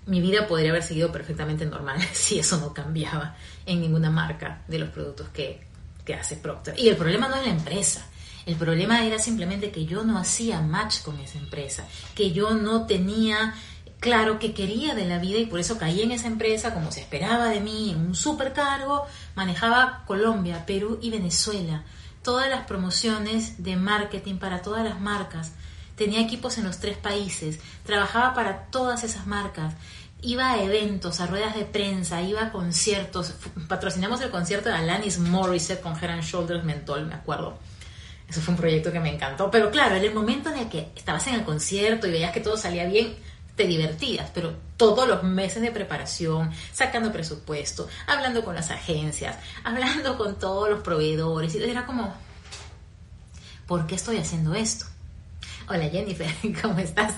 mi 0.06 0.20
vida 0.20 0.46
podría 0.48 0.70
haber 0.70 0.82
seguido 0.82 1.12
perfectamente 1.12 1.64
normal 1.66 2.00
si 2.12 2.38
eso 2.38 2.58
no 2.58 2.74
cambiaba 2.74 3.36
en 3.66 3.80
ninguna 3.80 4.10
marca 4.10 4.62
de 4.66 4.78
los 4.78 4.88
productos 4.90 5.28
que, 5.28 5.60
que 6.04 6.14
hace 6.14 6.36
Procter. 6.36 6.78
Y 6.78 6.88
el 6.88 6.96
problema 6.96 7.28
no 7.28 7.36
es 7.36 7.46
la 7.46 7.52
empresa. 7.52 8.06
El 8.50 8.56
problema 8.56 9.06
era 9.06 9.20
simplemente 9.20 9.70
que 9.70 9.86
yo 9.86 10.02
no 10.02 10.18
hacía 10.18 10.60
match 10.60 11.02
con 11.02 11.20
esa 11.20 11.38
empresa, 11.38 11.86
que 12.16 12.32
yo 12.32 12.54
no 12.54 12.84
tenía 12.84 13.54
claro 14.00 14.40
que 14.40 14.52
quería 14.52 14.92
de 14.96 15.04
la 15.04 15.20
vida 15.20 15.38
y 15.38 15.46
por 15.46 15.60
eso 15.60 15.78
caí 15.78 16.02
en 16.02 16.10
esa 16.10 16.26
empresa 16.26 16.74
como 16.74 16.90
se 16.90 16.98
esperaba 16.98 17.46
de 17.46 17.60
mí, 17.60 17.92
en 17.92 17.98
un 18.04 18.16
supercargo, 18.16 19.06
manejaba 19.36 20.02
Colombia, 20.04 20.66
Perú 20.66 20.98
y 21.00 21.10
Venezuela. 21.10 21.84
todas 22.24 22.50
las 22.50 22.66
promociones 22.66 23.62
de 23.62 23.76
marketing 23.76 24.38
para 24.38 24.62
todas 24.62 24.84
las 24.84 25.00
marcas. 25.00 25.52
Tenía 25.94 26.20
equipos 26.20 26.58
en 26.58 26.64
los 26.64 26.80
tres 26.80 26.96
países, 26.96 27.60
trabajaba 27.84 28.34
para 28.34 28.66
todas 28.66 29.04
esas 29.04 29.28
marcas, 29.28 29.74
iba 30.22 30.50
a 30.50 30.60
eventos, 30.60 31.20
a 31.20 31.28
ruedas 31.28 31.54
de 31.54 31.66
prensa, 31.66 32.20
iba 32.20 32.42
a 32.42 32.50
conciertos. 32.50 33.32
Patrocinamos 33.68 34.20
el 34.22 34.30
concierto 34.30 34.70
de 34.70 34.74
Alanis 34.74 35.20
Morissette 35.20 35.80
con 35.80 35.96
Head 35.96 36.22
Shoulders 36.22 36.64
Mentol, 36.64 37.06
me 37.06 37.14
acuerdo. 37.14 37.56
Eso 38.30 38.40
fue 38.40 38.54
un 38.54 38.60
proyecto 38.60 38.92
que 38.92 39.00
me 39.00 39.12
encantó. 39.12 39.50
Pero 39.50 39.70
claro, 39.70 39.96
en 39.96 40.04
el 40.04 40.14
momento 40.14 40.50
en 40.50 40.58
el 40.60 40.68
que 40.68 40.88
estabas 40.94 41.26
en 41.26 41.34
el 41.34 41.44
concierto 41.44 42.06
y 42.06 42.12
veías 42.12 42.32
que 42.32 42.40
todo 42.40 42.56
salía 42.56 42.86
bien, 42.86 43.16
te 43.56 43.66
divertías, 43.66 44.30
pero 44.32 44.54
todos 44.76 45.06
los 45.06 45.22
meses 45.24 45.60
de 45.60 45.72
preparación, 45.72 46.50
sacando 46.72 47.12
presupuesto, 47.12 47.88
hablando 48.06 48.44
con 48.44 48.54
las 48.54 48.70
agencias, 48.70 49.36
hablando 49.64 50.16
con 50.16 50.38
todos 50.38 50.70
los 50.70 50.80
proveedores, 50.80 51.54
y 51.54 51.62
era 51.62 51.84
como, 51.84 52.14
¿por 53.66 53.86
qué 53.86 53.96
estoy 53.96 54.18
haciendo 54.18 54.54
esto? 54.54 54.86
Hola 55.68 55.88
Jennifer, 55.88 56.32
¿cómo 56.62 56.78
estás? 56.78 57.14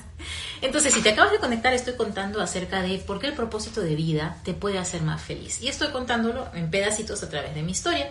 Entonces, 0.62 0.94
si 0.94 1.02
te 1.02 1.10
acabas 1.10 1.32
de 1.32 1.38
conectar, 1.38 1.74
estoy 1.74 1.94
contando 1.94 2.40
acerca 2.40 2.80
de 2.82 2.98
por 2.98 3.18
qué 3.18 3.26
el 3.26 3.34
propósito 3.34 3.80
de 3.80 3.96
vida 3.96 4.38
te 4.44 4.54
puede 4.54 4.78
hacer 4.78 5.02
más 5.02 5.20
feliz. 5.20 5.60
Y 5.60 5.68
estoy 5.68 5.88
contándolo 5.88 6.48
en 6.54 6.70
pedacitos 6.70 7.22
a 7.22 7.28
través 7.28 7.54
de 7.54 7.62
mi 7.62 7.72
historia. 7.72 8.10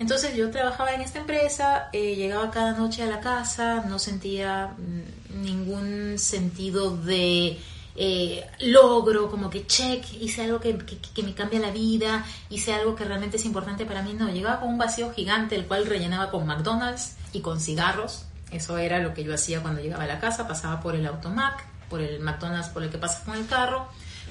Entonces 0.00 0.34
yo 0.34 0.50
trabajaba 0.50 0.94
en 0.94 1.02
esta 1.02 1.18
empresa, 1.18 1.90
eh, 1.92 2.16
llegaba 2.16 2.50
cada 2.50 2.72
noche 2.72 3.02
a 3.02 3.06
la 3.06 3.20
casa, 3.20 3.84
no 3.86 3.98
sentía 3.98 4.74
mm, 4.78 5.42
ningún 5.42 6.18
sentido 6.18 6.96
de 6.96 7.60
eh, 7.96 8.46
logro, 8.60 9.30
como 9.30 9.50
que 9.50 9.66
check, 9.66 10.02
hice 10.18 10.44
algo 10.44 10.58
que, 10.58 10.78
que, 10.78 11.22
me 11.22 11.34
cambia 11.34 11.60
la 11.60 11.70
vida, 11.70 12.24
hice 12.48 12.72
algo 12.72 12.96
que 12.96 13.04
realmente 13.04 13.36
es 13.36 13.44
importante 13.44 13.84
para 13.84 14.00
mí. 14.00 14.14
No, 14.14 14.30
llegaba 14.30 14.60
con 14.60 14.70
un 14.70 14.78
vacío 14.78 15.12
gigante, 15.12 15.54
el 15.54 15.66
cual 15.66 15.84
rellenaba 15.84 16.30
con 16.30 16.46
McDonald's 16.46 17.16
y 17.34 17.40
con 17.40 17.60
cigarros. 17.60 18.24
Eso 18.50 18.78
era 18.78 19.00
lo 19.00 19.12
que 19.12 19.22
yo 19.22 19.34
hacía 19.34 19.60
cuando 19.60 19.82
llegaba 19.82 20.04
a 20.04 20.06
la 20.06 20.18
casa, 20.18 20.48
pasaba 20.48 20.80
por 20.80 20.94
el 20.96 21.06
automac, 21.06 21.62
por 21.90 22.00
el 22.00 22.20
McDonald's 22.20 22.70
por 22.70 22.82
el 22.82 22.88
que 22.88 22.96
pasas 22.96 23.22
con 23.24 23.36
el 23.36 23.46
carro, 23.46 23.86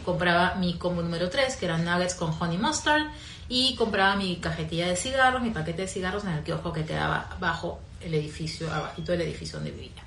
compraba 0.05 0.55
mi 0.55 0.77
combo 0.77 1.01
número 1.01 1.29
3, 1.29 1.55
que 1.55 1.65
eran 1.65 1.85
nuggets 1.85 2.15
con 2.15 2.33
honey 2.39 2.57
mustard, 2.57 3.03
y 3.47 3.75
compraba 3.75 4.15
mi 4.15 4.37
cajetilla 4.37 4.87
de 4.87 4.95
cigarros, 4.95 5.41
mi 5.41 5.49
paquete 5.49 5.83
de 5.83 5.87
cigarros 5.87 6.23
en 6.23 6.31
el 6.31 6.43
kiosco 6.43 6.71
que 6.71 6.85
quedaba 6.85 7.35
bajo 7.39 7.79
el 8.01 8.13
edificio, 8.13 8.71
abajito 8.71 9.11
del 9.11 9.21
edificio 9.21 9.57
donde 9.57 9.71
vivía. 9.71 10.03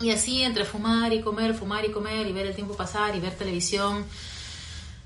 Y 0.00 0.10
así 0.10 0.42
entre 0.42 0.64
fumar 0.64 1.12
y 1.12 1.22
comer, 1.22 1.54
fumar 1.54 1.84
y 1.84 1.90
comer 1.90 2.26
y 2.26 2.32
ver 2.32 2.46
el 2.46 2.54
tiempo 2.54 2.76
pasar 2.76 3.16
y 3.16 3.20
ver 3.20 3.34
televisión, 3.34 4.04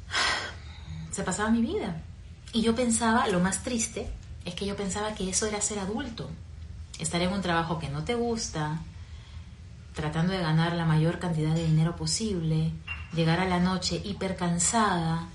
se 1.11 1.23
pasaba 1.23 1.51
mi 1.51 1.63
vida. 1.63 2.03
Y 2.53 2.63
yo 2.63 2.75
pensaba, 2.75 3.27
lo 3.29 3.41
más 3.41 3.63
triste 3.63 4.11
es 4.45 4.55
que 4.55 4.67
yo 4.67 4.77
pensaba 4.77 5.15
que 5.15 5.31
eso 5.31 5.47
era 5.47 5.61
ser 5.61 5.79
adulto, 5.79 6.29
estar 6.99 7.23
en 7.23 7.33
un 7.33 7.41
trabajo 7.41 7.79
que 7.79 7.89
no 7.89 8.05
te 8.05 8.15
gusta, 8.15 8.81
tratando 9.95 10.33
de 10.33 10.41
ganar 10.41 10.75
la 10.75 10.85
mayor 10.85 11.19
cantidad 11.19 11.55
de 11.55 11.65
dinero 11.65 11.97
posible, 11.97 12.73
llegar 13.13 13.41
a 13.41 13.45
la 13.45 13.59
noche 13.59 14.01
hiper 14.05 14.37
cansada, 14.37 15.29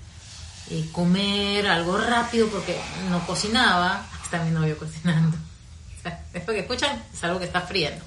eh, 0.70 0.88
comer 0.92 1.66
algo 1.66 1.96
rápido 1.96 2.48
porque 2.48 2.78
no 3.08 3.24
cocinaba, 3.26 4.04
está 4.22 4.42
mi 4.44 4.50
novio 4.50 4.76
cocinando. 4.76 5.36
Después 6.32 6.54
que 6.54 6.60
escuchan, 6.60 7.02
es 7.12 7.24
algo 7.24 7.38
que 7.38 7.46
está 7.46 7.60
friendo. 7.62 8.04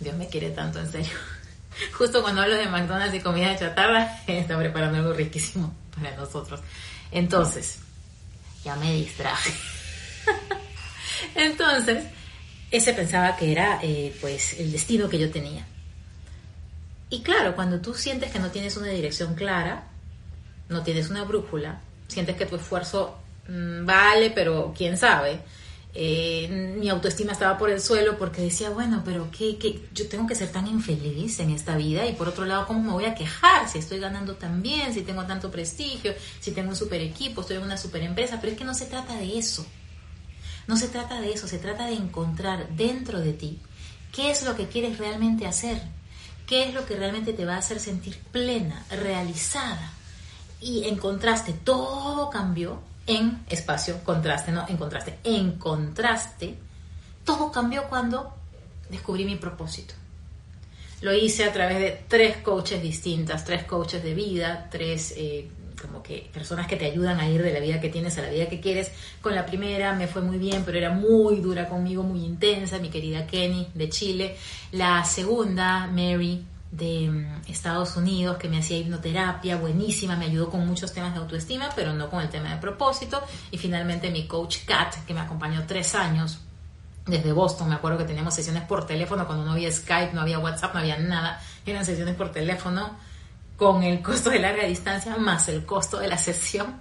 Dios 0.00 0.16
me 0.16 0.28
quiere 0.28 0.50
tanto, 0.50 0.80
en 0.80 0.90
serio. 0.90 1.12
Justo 1.96 2.22
cuando 2.22 2.42
hablo 2.42 2.56
de 2.56 2.66
McDonald's 2.66 3.14
y 3.14 3.20
comida 3.20 3.50
de 3.50 3.58
chatarra, 3.58 4.22
está 4.26 4.58
preparando 4.58 4.98
algo 4.98 5.12
riquísimo 5.12 5.74
para 5.94 6.16
nosotros. 6.16 6.60
Entonces, 7.10 7.78
ya 8.64 8.76
me 8.76 8.92
distraje. 8.94 9.52
Entonces, 11.34 12.04
ese 12.70 12.94
pensaba 12.94 13.36
que 13.36 13.52
era 13.52 13.78
eh, 13.82 14.16
pues 14.20 14.54
el 14.58 14.72
destino 14.72 15.08
que 15.08 15.18
yo 15.18 15.30
tenía. 15.30 15.66
Y 17.12 17.20
claro, 17.20 17.54
cuando 17.54 17.78
tú 17.78 17.92
sientes 17.92 18.32
que 18.32 18.38
no 18.38 18.50
tienes 18.50 18.78
una 18.78 18.86
dirección 18.86 19.34
clara, 19.34 19.84
no 20.70 20.82
tienes 20.82 21.10
una 21.10 21.24
brújula, 21.24 21.82
sientes 22.08 22.36
que 22.36 22.46
tu 22.46 22.56
esfuerzo 22.56 23.18
mm, 23.50 23.84
vale, 23.84 24.30
pero 24.30 24.72
quién 24.74 24.96
sabe. 24.96 25.40
Eh, 25.92 26.74
mi 26.78 26.88
autoestima 26.88 27.32
estaba 27.32 27.58
por 27.58 27.68
el 27.68 27.82
suelo 27.82 28.16
porque 28.16 28.40
decía, 28.40 28.70
bueno, 28.70 29.02
pero 29.04 29.28
¿qué, 29.30 29.58
¿qué, 29.58 29.86
yo 29.92 30.08
tengo 30.08 30.26
que 30.26 30.34
ser 30.34 30.50
tan 30.52 30.66
infeliz 30.66 31.38
en 31.40 31.50
esta 31.50 31.76
vida 31.76 32.06
y 32.06 32.14
por 32.14 32.28
otro 32.28 32.46
lado, 32.46 32.66
¿cómo 32.66 32.80
me 32.82 32.92
voy 32.92 33.04
a 33.04 33.14
quejar 33.14 33.68
si 33.68 33.78
estoy 33.78 33.98
ganando 33.98 34.36
tan 34.36 34.62
bien, 34.62 34.94
si 34.94 35.02
tengo 35.02 35.26
tanto 35.26 35.50
prestigio, 35.50 36.14
si 36.40 36.52
tengo 36.52 36.70
un 36.70 36.76
super 36.76 37.02
equipo, 37.02 37.42
estoy 37.42 37.58
en 37.58 37.64
una 37.64 37.76
super 37.76 38.00
empresa? 38.00 38.38
Pero 38.40 38.54
es 38.54 38.58
que 38.58 38.64
no 38.64 38.72
se 38.72 38.86
trata 38.86 39.18
de 39.18 39.38
eso. 39.38 39.66
No 40.66 40.78
se 40.78 40.88
trata 40.88 41.20
de 41.20 41.30
eso, 41.30 41.46
se 41.46 41.58
trata 41.58 41.88
de 41.88 41.92
encontrar 41.92 42.70
dentro 42.70 43.20
de 43.20 43.34
ti 43.34 43.60
qué 44.12 44.30
es 44.30 44.46
lo 44.46 44.56
que 44.56 44.68
quieres 44.68 44.96
realmente 44.96 45.46
hacer, 45.46 45.82
qué 46.46 46.68
es 46.68 46.74
lo 46.74 46.86
que 46.86 46.96
realmente 46.96 47.32
te 47.32 47.44
va 47.44 47.54
a 47.54 47.58
hacer 47.58 47.80
sentir 47.80 48.18
plena, 48.30 48.84
realizada. 48.90 49.92
Y 50.60 50.84
en 50.88 50.96
contraste, 50.96 51.52
todo 51.52 52.30
cambió 52.30 52.80
en 53.06 53.44
espacio, 53.48 54.02
contraste, 54.04 54.52
no 54.52 54.66
en 54.68 54.76
contraste, 54.76 55.18
en 55.24 55.52
contraste, 55.58 56.56
todo 57.24 57.50
cambió 57.50 57.88
cuando 57.88 58.34
descubrí 58.90 59.24
mi 59.24 59.36
propósito. 59.36 59.94
Lo 61.00 61.12
hice 61.12 61.44
a 61.44 61.52
través 61.52 61.78
de 61.78 62.04
tres 62.06 62.36
coaches 62.38 62.80
distintas, 62.80 63.44
tres 63.44 63.64
coaches 63.64 64.04
de 64.04 64.14
vida, 64.14 64.68
tres 64.70 65.14
eh, 65.16 65.50
como 65.80 66.02
que 66.02 66.30
personas 66.32 66.66
que 66.66 66.76
te 66.76 66.86
ayudan 66.86 67.20
a 67.20 67.28
ir 67.28 67.42
de 67.42 67.52
la 67.52 67.60
vida 67.60 67.80
que 67.80 67.88
tienes 67.88 68.16
a 68.18 68.22
la 68.22 68.30
vida 68.30 68.48
que 68.48 68.60
quieres. 68.60 68.90
Con 69.20 69.34
la 69.34 69.46
primera 69.46 69.94
me 69.94 70.06
fue 70.06 70.22
muy 70.22 70.38
bien, 70.38 70.62
pero 70.64 70.78
era 70.78 70.90
muy 70.90 71.40
dura 71.40 71.68
conmigo, 71.68 72.02
muy 72.02 72.24
intensa, 72.24 72.78
mi 72.78 72.90
querida 72.90 73.26
Kenny 73.26 73.68
de 73.74 73.88
Chile. 73.88 74.36
La 74.72 75.04
segunda, 75.04 75.86
Mary 75.86 76.44
de 76.72 77.10
mm, 77.10 77.50
Estados 77.50 77.96
Unidos, 77.96 78.38
que 78.38 78.48
me 78.48 78.58
hacía 78.58 78.78
hipnoterapia, 78.78 79.56
buenísima, 79.56 80.16
me 80.16 80.24
ayudó 80.24 80.50
con 80.50 80.66
muchos 80.66 80.92
temas 80.92 81.12
de 81.12 81.20
autoestima, 81.20 81.68
pero 81.76 81.92
no 81.92 82.10
con 82.10 82.20
el 82.22 82.30
tema 82.30 82.50
de 82.50 82.60
propósito. 82.60 83.22
Y 83.50 83.58
finalmente 83.58 84.10
mi 84.10 84.26
coach 84.26 84.64
Kat, 84.66 85.04
que 85.06 85.14
me 85.14 85.20
acompañó 85.20 85.64
tres 85.66 85.94
años 85.94 86.40
desde 87.06 87.32
Boston, 87.32 87.68
me 87.68 87.74
acuerdo 87.74 87.98
que 87.98 88.04
teníamos 88.04 88.34
sesiones 88.34 88.62
por 88.62 88.86
teléfono 88.86 89.26
cuando 89.26 89.44
no 89.44 89.52
había 89.52 89.70
Skype, 89.70 90.12
no 90.14 90.20
había 90.22 90.38
WhatsApp, 90.38 90.72
no 90.72 90.80
había 90.80 90.98
nada, 90.98 91.40
eran 91.66 91.84
sesiones 91.84 92.14
por 92.14 92.30
teléfono 92.32 92.96
con 93.62 93.84
el 93.84 94.02
costo 94.02 94.30
de 94.30 94.40
larga 94.40 94.66
distancia 94.66 95.16
más 95.18 95.48
el 95.48 95.64
costo 95.64 96.00
de 96.00 96.08
la 96.08 96.18
sesión, 96.18 96.80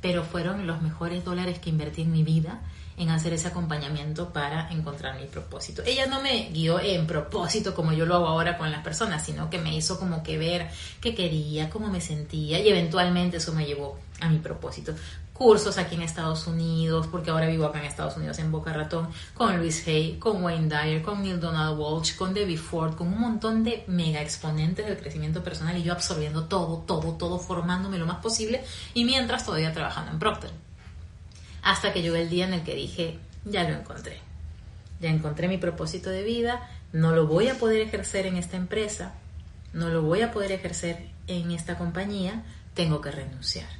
pero 0.00 0.22
fueron 0.22 0.64
los 0.64 0.80
mejores 0.80 1.24
dólares 1.24 1.58
que 1.58 1.70
invertí 1.70 2.02
en 2.02 2.12
mi 2.12 2.22
vida 2.22 2.60
en 2.96 3.10
hacer 3.10 3.32
ese 3.32 3.48
acompañamiento 3.48 4.32
para 4.32 4.70
encontrar 4.70 5.18
mi 5.18 5.26
propósito. 5.26 5.82
Ella 5.84 6.06
no 6.06 6.22
me 6.22 6.50
guió 6.52 6.78
en 6.78 7.04
propósito 7.08 7.74
como 7.74 7.92
yo 7.92 8.06
lo 8.06 8.14
hago 8.14 8.28
ahora 8.28 8.58
con 8.58 8.70
las 8.70 8.84
personas, 8.84 9.24
sino 9.24 9.50
que 9.50 9.58
me 9.58 9.74
hizo 9.74 9.98
como 9.98 10.22
que 10.22 10.38
ver 10.38 10.68
qué 11.00 11.16
quería, 11.16 11.68
cómo 11.68 11.88
me 11.88 12.00
sentía 12.00 12.60
y 12.60 12.68
eventualmente 12.68 13.38
eso 13.38 13.52
me 13.52 13.66
llevó 13.66 13.98
a 14.20 14.28
mi 14.28 14.38
propósito 14.38 14.94
cursos 15.40 15.78
aquí 15.78 15.94
en 15.94 16.02
Estados 16.02 16.46
Unidos, 16.46 17.06
porque 17.06 17.30
ahora 17.30 17.46
vivo 17.46 17.64
acá 17.64 17.78
en 17.78 17.86
Estados 17.86 18.14
Unidos, 18.18 18.38
en 18.40 18.52
Boca 18.52 18.74
Ratón, 18.74 19.08
con 19.32 19.56
Luis 19.56 19.88
Hay, 19.88 20.18
con 20.18 20.44
Wayne 20.44 20.68
Dyer, 20.68 21.00
con 21.00 21.22
Neil 21.22 21.40
Donald 21.40 21.78
Walsh, 21.78 22.14
con 22.14 22.34
Debbie 22.34 22.58
Ford, 22.58 22.94
con 22.94 23.06
un 23.06 23.18
montón 23.18 23.64
de 23.64 23.82
mega 23.86 24.20
exponentes 24.20 24.84
del 24.84 24.98
crecimiento 24.98 25.42
personal 25.42 25.78
y 25.78 25.82
yo 25.82 25.94
absorbiendo 25.94 26.44
todo, 26.44 26.84
todo, 26.86 27.14
todo, 27.14 27.38
formándome 27.38 27.96
lo 27.96 28.04
más 28.04 28.18
posible 28.18 28.62
y 28.92 29.06
mientras 29.06 29.46
todavía 29.46 29.72
trabajando 29.72 30.10
en 30.10 30.18
Procter. 30.18 30.50
Hasta 31.62 31.94
que 31.94 32.02
llegó 32.02 32.16
el 32.16 32.28
día 32.28 32.44
en 32.44 32.52
el 32.52 32.62
que 32.62 32.74
dije, 32.74 33.18
ya 33.46 33.66
lo 33.66 33.74
encontré. 33.74 34.20
Ya 35.00 35.08
encontré 35.08 35.48
mi 35.48 35.56
propósito 35.56 36.10
de 36.10 36.22
vida, 36.22 36.68
no 36.92 37.12
lo 37.12 37.26
voy 37.26 37.48
a 37.48 37.58
poder 37.58 37.80
ejercer 37.80 38.26
en 38.26 38.36
esta 38.36 38.58
empresa, 38.58 39.14
no 39.72 39.88
lo 39.88 40.02
voy 40.02 40.20
a 40.20 40.32
poder 40.32 40.52
ejercer 40.52 41.08
en 41.28 41.50
esta 41.50 41.78
compañía, 41.78 42.44
tengo 42.74 43.00
que 43.00 43.10
renunciar. 43.10 43.79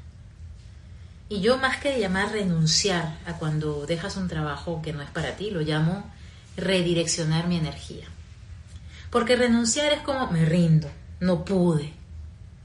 Y 1.31 1.41
yo 1.41 1.59
más 1.59 1.77
que 1.79 1.97
llamar 2.01 2.33
renunciar 2.33 3.17
a 3.25 3.35
cuando 3.35 3.87
dejas 3.87 4.17
un 4.17 4.27
trabajo 4.27 4.83
que 4.83 4.93
no 4.93 5.01
es 5.01 5.11
para 5.11 5.37
ti, 5.37 5.53
lo 5.53 5.61
llamo 5.61 6.05
redireccionar 6.57 7.47
mi 7.47 7.57
energía. 7.57 8.05
Porque 9.11 9.37
renunciar 9.37 9.93
es 9.93 10.01
como 10.01 10.29
me 10.33 10.45
rindo, 10.45 10.91
no 11.21 11.45
pude, 11.45 11.93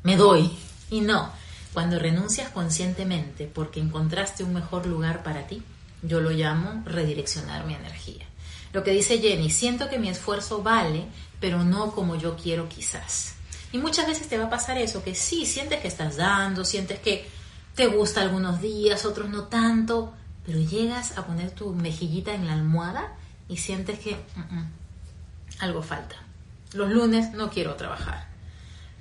me 0.02 0.18
doy. 0.18 0.52
Y 0.90 1.02
no, 1.02 1.32
cuando 1.74 2.00
renuncias 2.00 2.50
conscientemente 2.50 3.46
porque 3.46 3.80
encontraste 3.80 4.44
un 4.44 4.56
mejor 4.56 4.88
lugar 4.88 5.22
para 5.22 5.46
ti, 5.46 5.62
yo 6.02 6.20
lo 6.20 6.32
llamo 6.32 6.82
redireccionar 6.86 7.68
mi 7.68 7.76
energía. 7.76 8.26
Lo 8.74 8.84
que 8.84 8.92
dice 8.92 9.20
Jenny, 9.20 9.52
siento 9.52 9.90
que 9.90 10.00
mi 10.00 10.10
esfuerzo 10.10 10.64
vale, 10.64 11.06
pero 11.40 11.64
no 11.64 11.92
como 11.92 12.16
yo 12.16 12.36
quiero 12.36 12.68
quizás. 12.68 13.36
Y 13.72 13.78
muchas 13.78 14.08
veces 14.08 14.28
te 14.28 14.40
va 14.40 14.46
a 14.46 14.50
pasar 14.50 14.80
eso, 14.80 15.04
que 15.04 15.14
sí, 15.14 15.46
sientes 15.46 15.82
que 15.82 15.88
estás 15.88 16.18
dando, 16.18 16.66
sientes 16.66 17.00
que 17.00 17.35
te 17.75 17.88
gusta 17.88 18.22
algunos 18.22 18.62
días, 18.62 19.05
otros 19.05 19.29
no 19.29 19.44
tanto, 19.44 20.13
pero 20.46 20.60
llegas 20.60 21.17
a 21.17 21.25
poner 21.25 21.51
tu 21.51 21.74
mejillita 21.74 22.34
en 22.34 22.48
la 22.48 22.53
almohada 22.53 23.13
y 23.50 23.58
sientes 23.58 24.00
que 24.00 24.15
algo 25.60 25.82
falta. 25.82 26.15
Los 26.74 26.89
lunes 26.89 27.34
no 27.34 27.50
quiero 27.50 27.75
trabajar. 27.75 28.27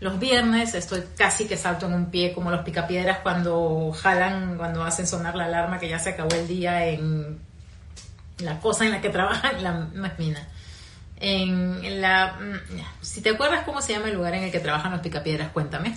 Los 0.01 0.19
viernes 0.19 0.75
estoy 0.75 1.03
casi 1.17 1.47
que 1.47 1.57
salto 1.57 1.87
en 1.87 1.95
un 1.95 2.11
pie 2.11 2.33
como 2.33 2.51
los 2.51 2.65
picapiedras 2.65 3.21
cuando 3.21 3.93
jalan, 3.93 4.57
cuando 4.57 4.85
hacen 4.85 5.07
sonar 5.07 5.37
la 5.37 5.45
alarma 5.45 5.79
que 5.79 5.89
ya 5.89 5.99
se 5.99 6.11
acabó 6.11 6.35
el 6.35 6.49
día 6.49 6.87
en 6.87 7.39
la 8.39 8.59
cosa 8.61 8.85
en 8.85 8.91
la 8.91 9.01
que 9.01 9.11
trabajan, 9.11 9.63
la, 9.63 9.89
mina. 10.19 10.49
En 11.17 12.01
la, 12.01 12.39
mm, 12.41 13.05
si 13.05 13.21
te 13.23 13.31
acuerdas 13.31 13.63
cómo 13.65 13.81
se 13.81 13.93
llama 13.93 14.09
el 14.09 14.15
lugar 14.15 14.35
en 14.35 14.45
el 14.45 14.53
que 14.53 14.61
trabajan 14.61 14.93
los 14.93 15.01
picapiedras, 15.01 15.53
cuéntame. 15.53 15.97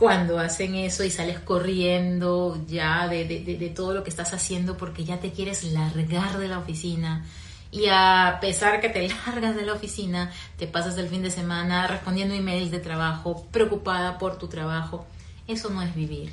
Cuando 0.00 0.38
hacen 0.38 0.76
eso 0.76 1.04
y 1.04 1.10
sales 1.10 1.40
corriendo 1.40 2.58
ya 2.66 3.06
de, 3.06 3.70
todo 3.76 3.92
lo 3.92 4.02
que 4.02 4.08
estás 4.08 4.32
haciendo 4.32 4.78
porque 4.78 5.04
ya 5.04 5.20
te 5.20 5.30
quieres 5.30 5.62
largar 5.62 6.38
de 6.38 6.48
la 6.48 6.58
oficina, 6.58 7.26
y 7.70 7.84
a 7.90 8.38
pesar 8.40 8.80
que 8.80 8.88
te 8.88 9.06
largas 9.26 9.54
de 9.54 9.66
la 9.66 9.74
oficina, 9.74 10.32
te 10.56 10.66
pasas 10.66 10.96
el 10.96 11.10
fin 11.10 11.22
de 11.22 11.30
semana 11.30 11.86
respondiendo 11.86 12.34
emails 12.34 12.70
de 12.70 12.78
trabajo, 12.78 13.46
preocupada 13.52 14.16
por 14.16 14.38
tu 14.38 14.48
trabajo. 14.48 15.04
Eso 15.46 15.68
no 15.68 15.82
es 15.82 15.94
vivir. 15.94 16.32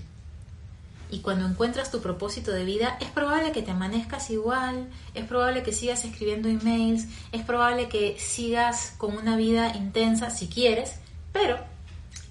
Y 1.11 1.19
cuando 1.19 1.45
encuentras 1.45 1.91
tu 1.91 1.99
propósito 1.99 2.51
de 2.51 2.63
vida, 2.63 2.97
es 3.01 3.09
probable 3.09 3.51
que 3.51 3.63
te 3.63 3.71
amanezcas 3.71 4.29
igual, 4.29 4.87
es 5.13 5.25
probable 5.25 5.63
que 5.63 5.73
sigas 5.73 6.05
escribiendo 6.05 6.47
emails, 6.47 7.09
es 7.33 7.41
probable 7.41 7.89
que 7.89 8.17
sigas 8.17 8.93
con 8.97 9.17
una 9.17 9.35
vida 9.35 9.75
intensa 9.75 10.29
si 10.29 10.47
quieres, 10.47 11.01
pero 11.33 11.59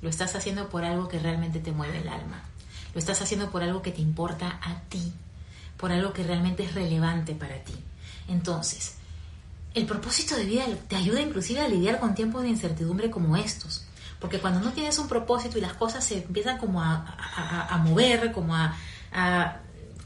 lo 0.02 0.08
estás 0.08 0.34
haciendo 0.34 0.68
por 0.68 0.84
algo 0.84 1.08
que 1.08 1.18
realmente 1.18 1.60
te 1.60 1.72
mueve 1.72 1.98
el 1.98 2.08
alma. 2.08 2.42
Lo 2.94 2.98
estás 2.98 3.20
haciendo 3.22 3.50
por 3.50 3.62
algo 3.62 3.82
que 3.82 3.92
te 3.92 4.00
importa 4.00 4.58
a 4.62 4.80
ti, 4.88 5.12
por 5.76 5.92
algo 5.92 6.12
que 6.12 6.22
realmente 6.22 6.64
es 6.64 6.74
relevante 6.74 7.34
para 7.34 7.56
ti. 7.64 7.74
Entonces, 8.28 8.96
el 9.74 9.84
propósito 9.84 10.36
de 10.36 10.44
vida 10.44 10.64
te 10.88 10.96
ayuda 10.96 11.20
inclusive 11.20 11.60
a 11.60 11.68
lidiar 11.68 12.00
con 12.00 12.14
tiempos 12.14 12.42
de 12.42 12.48
incertidumbre 12.48 13.10
como 13.10 13.36
estos. 13.36 13.86
Porque 14.18 14.38
cuando 14.38 14.60
no 14.60 14.72
tienes 14.72 14.98
un 14.98 15.08
propósito 15.08 15.58
y 15.58 15.60
las 15.60 15.74
cosas 15.74 16.02
se 16.02 16.18
empiezan 16.18 16.56
como 16.56 16.82
a, 16.82 17.78
mover, 17.84 18.32
como 18.32 18.54
a, 18.54 18.74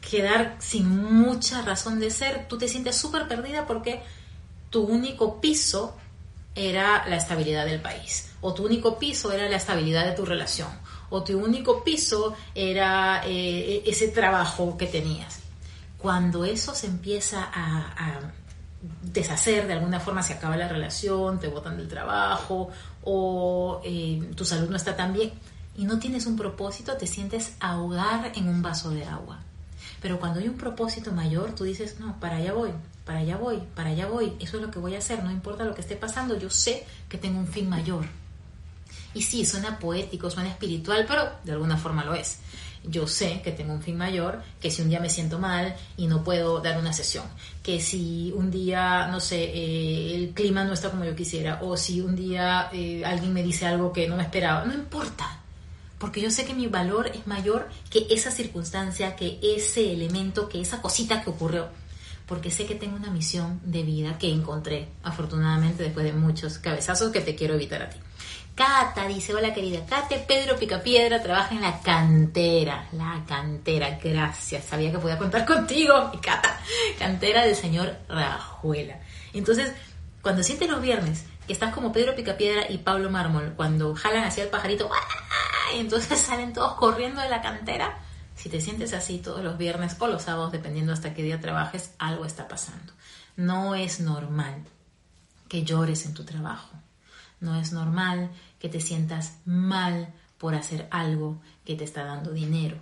quedar 0.00 0.56
sin 0.58 0.88
mucha 0.88 1.62
razón 1.62 2.00
de 2.00 2.10
ser, 2.10 2.48
tú 2.48 2.58
te 2.58 2.66
sientes 2.66 2.96
súper 2.96 3.28
perdida 3.28 3.66
porque 3.66 4.02
tu 4.70 4.82
único 4.82 5.40
piso 5.40 5.96
era 6.54 7.06
la 7.06 7.16
estabilidad 7.16 7.66
del 7.66 7.80
país, 7.80 8.29
o 8.40 8.54
tu 8.54 8.64
único 8.64 8.98
piso 8.98 9.32
era 9.32 9.48
la 9.48 9.56
estabilidad 9.56 10.04
de 10.04 10.12
tu 10.12 10.24
relación, 10.24 10.68
o 11.10 11.22
tu 11.22 11.38
único 11.38 11.84
piso 11.84 12.34
era 12.54 13.22
eh, 13.26 13.82
ese 13.86 14.08
trabajo 14.08 14.76
que 14.76 14.86
tenías. 14.86 15.40
Cuando 15.98 16.44
eso 16.44 16.74
se 16.74 16.86
empieza 16.86 17.50
a, 17.52 18.20
deshacer, 19.02 19.66
de 19.66 19.74
alguna 19.74 20.00
forma 20.00 20.22
se 20.22 20.32
acaba 20.32 20.56
la 20.56 20.66
relación, 20.66 21.38
te 21.38 21.48
botan 21.48 21.76
del 21.76 21.88
trabajo 21.88 22.70
o 23.04 23.82
eh, 23.84 24.30
tu 24.34 24.46
salud 24.46 24.70
no 24.70 24.76
está 24.76 24.96
tan 24.96 25.12
bien 25.12 25.32
y 25.76 25.84
no 25.84 25.98
tienes 25.98 26.26
un 26.26 26.36
propósito, 26.36 26.96
te 26.96 27.06
sientes 27.06 27.52
ahogar 27.60 28.32
en 28.34 28.48
un 28.48 28.62
vaso 28.62 28.90
de 28.90 29.04
agua. 29.04 29.40
Pero 30.00 30.18
cuando 30.18 30.40
hay 30.40 30.48
un 30.48 30.56
propósito 30.56 31.12
mayor, 31.12 31.54
tú 31.54 31.64
dices, 31.64 32.00
no, 32.00 32.18
para 32.20 32.36
allá 32.36 32.54
voy, 32.54 32.70
para 33.04 33.18
allá 33.20 33.36
voy, 33.36 33.62
para 33.74 33.90
allá 33.90 34.06
voy, 34.06 34.34
eso 34.40 34.56
es 34.56 34.62
lo 34.62 34.70
que 34.70 34.78
voy 34.78 34.94
a 34.94 34.98
hacer, 34.98 35.22
no 35.22 35.30
importa 35.30 35.64
lo 35.64 35.74
que 35.74 35.82
esté 35.82 35.96
pasando, 35.96 36.38
yo 36.38 36.48
sé 36.48 36.86
que 37.08 37.18
tengo 37.18 37.38
un 37.38 37.46
fin 37.46 37.68
mayor. 37.68 38.06
Y 39.14 39.22
sí, 39.22 39.44
suena 39.44 39.78
poético, 39.78 40.30
suena 40.30 40.50
espiritual, 40.50 41.04
pero 41.06 41.30
de 41.44 41.52
alguna 41.52 41.76
forma 41.76 42.04
lo 42.04 42.14
es 42.14 42.38
yo 42.84 43.06
sé 43.06 43.40
que 43.42 43.52
tengo 43.52 43.72
un 43.72 43.82
fin 43.82 43.96
mayor, 43.96 44.42
que 44.60 44.70
si 44.70 44.82
un 44.82 44.88
día 44.88 45.00
me 45.00 45.10
siento 45.10 45.38
mal 45.38 45.76
y 45.96 46.06
no 46.06 46.24
puedo 46.24 46.60
dar 46.60 46.78
una 46.78 46.92
sesión, 46.92 47.24
que 47.62 47.80
si 47.80 48.32
un 48.34 48.50
día, 48.50 49.08
no 49.08 49.20
sé, 49.20 49.44
eh, 49.44 50.14
el 50.14 50.30
clima 50.30 50.64
no 50.64 50.72
está 50.72 50.90
como 50.90 51.04
yo 51.04 51.14
quisiera, 51.14 51.60
o 51.62 51.76
si 51.76 52.00
un 52.00 52.16
día 52.16 52.70
eh, 52.72 53.02
alguien 53.04 53.32
me 53.32 53.42
dice 53.42 53.66
algo 53.66 53.92
que 53.92 54.08
no 54.08 54.16
me 54.16 54.22
esperaba, 54.22 54.64
no 54.64 54.72
importa, 54.72 55.40
porque 55.98 56.20
yo 56.22 56.30
sé 56.30 56.46
que 56.46 56.54
mi 56.54 56.66
valor 56.66 57.08
es 57.08 57.26
mayor 57.26 57.68
que 57.90 58.06
esa 58.10 58.30
circunstancia, 58.30 59.16
que 59.16 59.38
ese 59.42 59.92
elemento, 59.92 60.48
que 60.48 60.60
esa 60.60 60.80
cosita 60.80 61.22
que 61.22 61.30
ocurrió, 61.30 61.68
porque 62.26 62.50
sé 62.50 62.64
que 62.64 62.76
tengo 62.76 62.96
una 62.96 63.10
misión 63.10 63.60
de 63.64 63.82
vida 63.82 64.16
que 64.16 64.30
encontré, 64.30 64.88
afortunadamente, 65.02 65.82
después 65.82 66.06
de 66.06 66.12
muchos 66.12 66.58
cabezazos 66.58 67.12
que 67.12 67.20
te 67.20 67.34
quiero 67.34 67.54
evitar 67.54 67.82
a 67.82 67.90
ti. 67.90 67.98
Cata 68.60 69.06
dice, 69.06 69.32
hola 69.32 69.54
querida 69.54 69.86
Cate, 69.86 70.18
Pedro 70.28 70.58
Picapiedra 70.58 71.22
trabaja 71.22 71.54
en 71.54 71.62
la 71.62 71.80
cantera, 71.80 72.86
la 72.92 73.24
cantera, 73.26 73.98
gracias, 74.04 74.66
sabía 74.66 74.92
que 74.92 74.98
podía 74.98 75.16
contar 75.16 75.46
contigo, 75.46 76.10
mi 76.12 76.20
Cata, 76.20 76.60
cantera 76.98 77.46
del 77.46 77.56
señor 77.56 77.96
Rajuela. 78.06 79.00
Entonces, 79.32 79.72
cuando 80.20 80.42
sientes 80.42 80.68
los 80.68 80.82
viernes 80.82 81.24
que 81.46 81.54
estás 81.54 81.72
como 81.72 81.90
Pedro 81.90 82.14
Picapiedra 82.14 82.70
y 82.70 82.76
Pablo 82.76 83.08
Mármol, 83.08 83.54
cuando 83.56 83.94
jalan 83.94 84.24
hacia 84.24 84.44
el 84.44 84.50
pajarito, 84.50 84.90
y 85.74 85.78
entonces 85.78 86.20
salen 86.20 86.52
todos 86.52 86.74
corriendo 86.74 87.22
de 87.22 87.30
la 87.30 87.40
cantera, 87.40 87.96
si 88.34 88.50
te 88.50 88.60
sientes 88.60 88.92
así 88.92 89.20
todos 89.20 89.42
los 89.42 89.56
viernes 89.56 89.96
o 89.98 90.06
los 90.06 90.20
sábados, 90.20 90.52
dependiendo 90.52 90.92
hasta 90.92 91.14
qué 91.14 91.22
día 91.22 91.40
trabajes, 91.40 91.94
algo 91.98 92.26
está 92.26 92.46
pasando. 92.46 92.92
No 93.36 93.74
es 93.74 94.00
normal 94.00 94.66
que 95.48 95.64
llores 95.64 96.04
en 96.04 96.12
tu 96.12 96.26
trabajo. 96.26 96.68
No 97.40 97.58
es 97.58 97.72
normal 97.72 98.30
que 98.58 98.68
te 98.68 98.80
sientas 98.80 99.38
mal 99.46 100.12
por 100.38 100.54
hacer 100.54 100.88
algo 100.90 101.40
que 101.64 101.74
te 101.74 101.84
está 101.84 102.04
dando 102.04 102.32
dinero. 102.32 102.78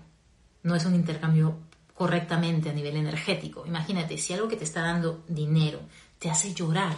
No 0.62 0.75
es 0.75 0.85
un 0.85 0.94
intercambio 0.94 1.57
correctamente 1.94 2.68
a 2.71 2.73
nivel 2.73 2.97
energético. 2.97 3.66
Imagínate, 3.66 4.18
si 4.18 4.33
algo 4.33 4.49
que 4.49 4.57
te 4.57 4.64
está 4.64 4.83
dando 4.83 5.25
dinero 5.29 5.81
te 6.18 6.31
hace 6.31 6.55
llorar, 6.55 6.97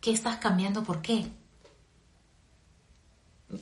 ¿qué 0.00 0.12
estás 0.12 0.36
cambiando? 0.36 0.82
¿Por 0.82 1.02
qué? 1.02 1.30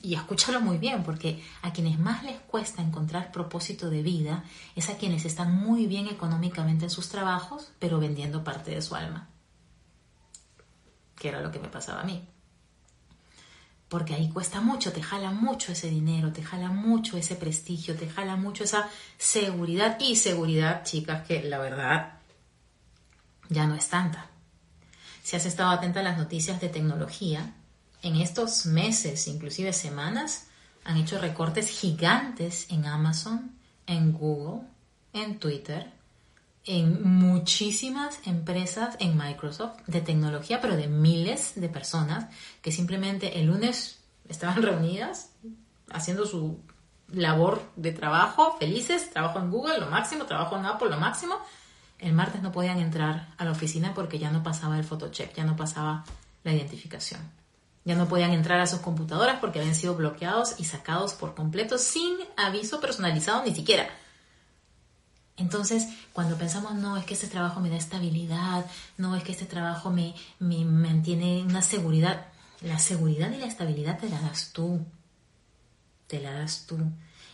Y 0.02 0.14
escúchalo 0.14 0.60
muy 0.60 0.78
bien, 0.78 1.02
porque 1.02 1.44
a 1.62 1.72
quienes 1.72 1.98
más 1.98 2.24
les 2.24 2.40
cuesta 2.40 2.80
encontrar 2.80 3.30
propósito 3.30 3.90
de 3.90 4.02
vida 4.02 4.44
es 4.74 4.88
a 4.88 4.96
quienes 4.96 5.24
están 5.24 5.54
muy 5.54 5.86
bien 5.86 6.08
económicamente 6.08 6.86
en 6.86 6.90
sus 6.90 7.08
trabajos, 7.08 7.72
pero 7.78 8.00
vendiendo 8.00 8.42
parte 8.42 8.70
de 8.70 8.82
su 8.82 8.94
alma. 8.94 9.28
Que 11.16 11.28
era 11.28 11.40
lo 11.40 11.52
que 11.52 11.58
me 11.58 11.68
pasaba 11.68 12.00
a 12.00 12.04
mí 12.04 12.33
porque 13.88 14.14
ahí 14.14 14.28
cuesta 14.28 14.60
mucho, 14.60 14.92
te 14.92 15.02
jala 15.02 15.30
mucho 15.30 15.72
ese 15.72 15.88
dinero, 15.88 16.32
te 16.32 16.42
jala 16.42 16.68
mucho 16.68 17.16
ese 17.16 17.36
prestigio, 17.36 17.96
te 17.96 18.08
jala 18.08 18.36
mucho 18.36 18.64
esa 18.64 18.88
seguridad 19.18 19.98
y 20.00 20.16
seguridad, 20.16 20.84
chicas, 20.84 21.26
que 21.26 21.42
la 21.44 21.58
verdad 21.58 22.14
ya 23.48 23.66
no 23.66 23.74
es 23.74 23.88
tanta. 23.88 24.30
Si 25.22 25.36
has 25.36 25.46
estado 25.46 25.70
atenta 25.70 26.00
a 26.00 26.02
las 26.02 26.18
noticias 26.18 26.60
de 26.60 26.68
tecnología, 26.68 27.54
en 28.02 28.16
estos 28.16 28.66
meses, 28.66 29.26
inclusive 29.28 29.72
semanas, 29.72 30.48
han 30.84 30.98
hecho 30.98 31.18
recortes 31.18 31.68
gigantes 31.68 32.66
en 32.70 32.84
Amazon, 32.86 33.52
en 33.86 34.12
Google, 34.12 34.66
en 35.14 35.38
Twitter, 35.38 35.90
en 36.64 37.02
muchísimas 37.02 38.18
empresas 38.26 38.96
en 38.98 39.16
Microsoft 39.16 39.78
de 39.86 40.00
tecnología, 40.00 40.60
pero 40.60 40.76
de 40.76 40.88
miles 40.88 41.52
de 41.56 41.68
personas 41.68 42.26
que 42.62 42.72
simplemente 42.72 43.38
el 43.38 43.46
lunes 43.46 44.00
estaban 44.28 44.62
reunidas 44.62 45.30
haciendo 45.90 46.26
su 46.26 46.60
labor 47.12 47.62
de 47.76 47.92
trabajo, 47.92 48.56
felices, 48.58 49.10
trabajo 49.10 49.38
en 49.38 49.50
Google, 49.50 49.78
lo 49.78 49.86
máximo, 49.86 50.24
trabajo 50.24 50.56
en 50.56 50.66
Apple, 50.66 50.88
lo 50.88 50.98
máximo. 50.98 51.36
El 51.98 52.12
martes 52.12 52.42
no 52.42 52.50
podían 52.50 52.80
entrar 52.80 53.28
a 53.36 53.44
la 53.44 53.52
oficina 53.52 53.92
porque 53.94 54.18
ya 54.18 54.30
no 54.30 54.42
pasaba 54.42 54.78
el 54.78 54.84
photocheck, 54.84 55.34
ya 55.34 55.44
no 55.44 55.56
pasaba 55.56 56.04
la 56.42 56.52
identificación. 56.52 57.20
Ya 57.84 57.94
no 57.94 58.08
podían 58.08 58.32
entrar 58.32 58.60
a 58.60 58.66
sus 58.66 58.80
computadoras 58.80 59.38
porque 59.40 59.58
habían 59.58 59.74
sido 59.74 59.94
bloqueados 59.94 60.58
y 60.58 60.64
sacados 60.64 61.12
por 61.12 61.34
completo 61.34 61.76
sin 61.76 62.16
aviso 62.36 62.80
personalizado 62.80 63.44
ni 63.44 63.54
siquiera. 63.54 63.88
Entonces, 65.36 65.88
cuando 66.12 66.36
pensamos, 66.36 66.74
no, 66.74 66.96
es 66.96 67.04
que 67.04 67.14
este 67.14 67.26
trabajo 67.26 67.60
me 67.60 67.68
da 67.68 67.76
estabilidad, 67.76 68.66
no, 68.98 69.16
es 69.16 69.24
que 69.24 69.32
este 69.32 69.46
trabajo 69.46 69.90
me, 69.90 70.14
me 70.38 70.64
mantiene 70.64 71.42
una 71.42 71.60
seguridad, 71.60 72.28
la 72.60 72.78
seguridad 72.78 73.32
y 73.32 73.38
la 73.38 73.46
estabilidad 73.46 73.98
te 73.98 74.08
la 74.08 74.20
das 74.20 74.52
tú, 74.52 74.84
te 76.06 76.20
la 76.20 76.32
das 76.32 76.66
tú. 76.66 76.78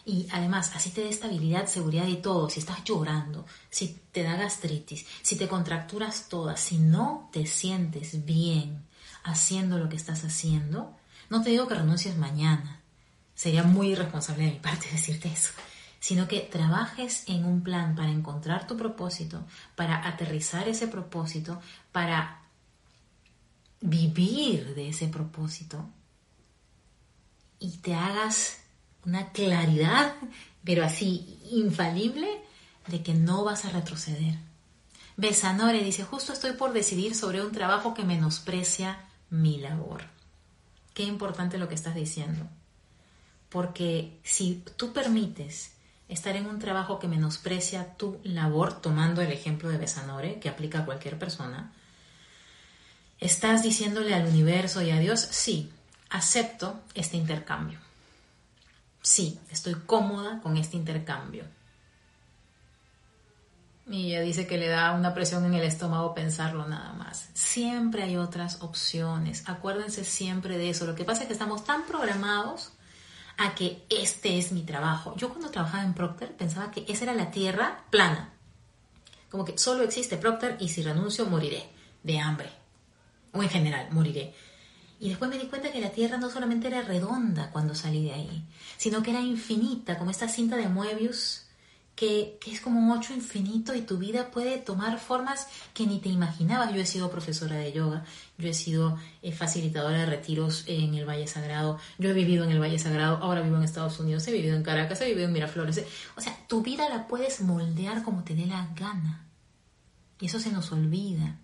Y 0.07 0.27
además, 0.33 0.73
así 0.75 0.91
te 0.91 1.05
da 1.05 1.11
estabilidad, 1.11 1.67
seguridad 1.67 2.07
y 2.07 2.17
todo. 2.17 2.49
Si 2.49 2.61
estás 2.61 2.83
llorando, 2.85 3.45
si 3.69 4.01
te 4.13 4.23
da 4.23 4.35
gastritis, 4.35 5.05
si 5.21 5.37
te 5.37 5.47
contracturas 5.47 6.29
todas, 6.31 6.59
si 6.59 6.79
no 6.79 7.29
te 7.33 7.47
sientes 7.47 8.25
bien 8.25 8.83
haciendo 9.25 9.79
lo 9.79 9.91
que 9.91 9.97
estás 9.97 10.25
haciendo, 10.25 10.97
no 11.29 11.43
te 11.43 11.51
digo 11.51 11.69
que 11.69 11.75
renuncies 11.75 12.17
mañana. 12.17 12.81
Sería 13.35 13.63
muy 13.63 13.91
irresponsable 13.93 14.45
de 14.45 14.53
mi 14.53 14.59
parte 14.59 14.89
decirte 14.93 15.29
eso 15.29 15.51
sino 16.01 16.27
que 16.27 16.41
trabajes 16.41 17.25
en 17.29 17.45
un 17.45 17.63
plan 17.63 17.95
para 17.95 18.11
encontrar 18.11 18.67
tu 18.67 18.77
propósito, 18.77 19.45
para 19.77 20.09
aterrizar 20.09 20.67
ese 20.69 20.89
propósito, 20.89 21.61
para 21.93 22.41
vivir 23.81 24.75
de 24.75 24.89
ese 24.89 25.09
propósito 25.09 25.89
y 27.61 27.79
te 27.79 27.95
hagas 27.95 28.59
una 29.05 29.31
claridad, 29.33 30.15
pero 30.65 30.85
así 30.85 31.39
infalible, 31.51 32.29
de 32.87 33.03
que 33.03 33.15
no 33.15 33.45
vas 33.45 33.67
a 33.67 33.71
retroceder. 33.71 34.37
Besanore 35.17 35.85
dice, 35.85 36.03
justo 36.05 36.33
estoy 36.33 36.53
por 36.53 36.73
decidir 36.73 37.15
sobre 37.15 37.45
un 37.45 37.53
trabajo 37.53 37.93
que 37.93 38.05
menosprecia 38.05 39.05
mi 39.29 39.59
labor. 39.59 40.05
Qué 40.95 41.03
importante 41.05 41.59
lo 41.59 41.69
que 41.69 41.75
estás 41.75 41.95
diciendo. 41.95 42.49
Porque 43.51 44.19
si 44.23 44.65
tú 44.77 44.93
permites 44.93 45.73
estar 46.11 46.35
en 46.37 46.47
un 46.47 46.59
trabajo 46.59 46.99
que 46.99 47.09
menosprecia 47.09 47.95
tu 47.97 48.21
labor, 48.25 48.81
tomando 48.81 49.23
el 49.23 49.31
ejemplo 49.31 49.69
de 49.69 49.79
Besanore, 49.79 50.41
que 50.41 50.49
aplica 50.49 50.81
a 50.81 50.85
cualquier 50.85 51.19
persona, 51.19 51.73
¿estás 53.21 53.63
diciéndole 53.63 54.13
al 54.15 54.27
universo 54.27 54.83
y 54.83 54.91
a 54.91 54.99
Dios, 54.99 55.21
sí, 55.21 55.73
acepto 56.11 56.81
este 56.95 57.17
intercambio? 57.17 57.79
Sí, 59.03 59.39
estoy 59.51 59.75
cómoda 59.87 60.41
con 60.43 60.57
este 60.57 60.77
intercambio. 60.77 61.45
Y 63.87 64.09
ella 64.09 64.21
dice 64.21 64.47
que 64.47 64.59
le 64.59 64.69
da 64.69 64.93
una 64.93 65.15
presión 65.15 65.45
en 65.45 65.55
el 65.55 65.63
estómago 65.63 66.15
pensarlo 66.15 66.67
nada 66.69 66.93
más. 66.93 67.29
Siempre 67.35 68.03
hay 68.03 68.17
otras 68.17 68.63
opciones. 68.63 69.49
Acuérdense 69.49 70.05
siempre 70.05 70.59
de 70.59 70.71
eso. 70.71 70.87
Lo 70.87 70.95
que 70.95 71.05
pasa 71.05 71.23
es 71.23 71.27
que 71.27 71.33
estamos 71.33 71.65
tan 71.65 71.85
programados 71.87 72.73
a 73.41 73.55
que 73.55 73.83
este 73.89 74.39
es 74.39 74.53
mi 74.53 74.65
trabajo. 74.65 75.17
Yo 75.17 75.31
cuando 75.31 75.51
trabajaba 75.51 75.83
en 75.83 75.95
Procter 75.95 76.37
pensaba 76.37 76.71
que 76.71 76.85
esa 76.87 77.05
era 77.05 77.15
la 77.15 77.31
tierra 77.31 77.85
plana. 77.89 78.35
Como 79.31 79.47
que 79.47 79.57
solo 79.57 79.83
existe 79.83 80.19
Procter 80.19 80.59
y 80.61 80.69
si 80.69 80.83
renuncio 80.83 81.25
moriré 81.25 81.71
de 82.03 82.19
hambre. 82.19 82.51
O 83.33 83.43
en 83.43 83.49
general, 83.49 83.89
moriré. 83.93 84.35
Y 84.99 85.09
después 85.09 85.31
me 85.31 85.39
di 85.39 85.47
cuenta 85.47 85.73
que 85.73 85.81
la 85.81 85.89
Tierra 85.89 86.19
no 86.19 86.29
solamente 86.29 86.67
era 86.69 86.83
redonda 86.83 87.51
cuando 87.51 87.75
salí 87.75 88.05
de 88.05 88.13
ahí, 88.13 88.45
sino 88.77 89.03
que 89.03 89.13
era 89.13 89.21
infinita, 89.21 89.97
como 89.97 90.11
esta 90.11 90.29
cinta 90.29 90.57
de 90.57 90.69
Moebius 90.69 91.47
que, 92.01 92.39
es 92.47 92.63
como 92.63 92.81
un 92.81 92.91
ocho 92.93 93.13
infinito 93.13 93.75
y 93.75 93.83
tu 93.83 93.99
vida 93.99 94.31
puede 94.31 94.57
tomar 94.57 94.99
formas 94.99 95.49
que 95.75 95.87
ni 95.87 95.99
te 95.99 96.09
imaginabas. 96.09 96.73
Yo 96.73 96.81
he 96.81 96.87
sido 96.87 97.11
profesora 97.11 97.57
de 97.57 97.75
yoga, 97.75 98.05
yo 98.39 98.49
he 98.49 98.55
sido 98.55 98.97
eh, 99.21 99.33
facilitadora 99.33 99.99
de 99.99 100.07
retiros 100.07 100.65
en 100.67 100.95
el 100.95 101.07
Valle 101.07 101.27
Sagrado, 101.27 101.79
yo 101.99 102.09
he 102.09 102.15
vivido 102.15 102.45
en 102.45 102.53
el 102.53 102.59
Valle 102.59 102.79
Sagrado, 102.79 103.19
ahora 103.19 103.43
vivo 103.43 103.59
en 103.59 103.65
Estados 103.65 104.01
Unidos, 104.01 104.27
he 104.27 104.33
vivido 104.33 104.57
en 104.57 104.63
Caracas, 104.63 104.99
he 105.03 105.09
vivido 105.09 105.27
en 105.27 105.35
Miraflores. 105.35 105.85
O 106.17 106.23
sea, 106.23 106.35
tu 106.49 106.63
vida 106.63 106.89
la 106.89 107.07
puedes 107.07 107.43
moldear 107.43 108.03
como 108.03 108.25
te 108.25 108.35
dé 108.35 108.47
la 108.47 108.71
gana. 108.75 109.27
Y 110.19 110.25
eso 110.25 110.41
se 110.41 110.53
nos 110.53 110.73
olvida, 110.73 111.39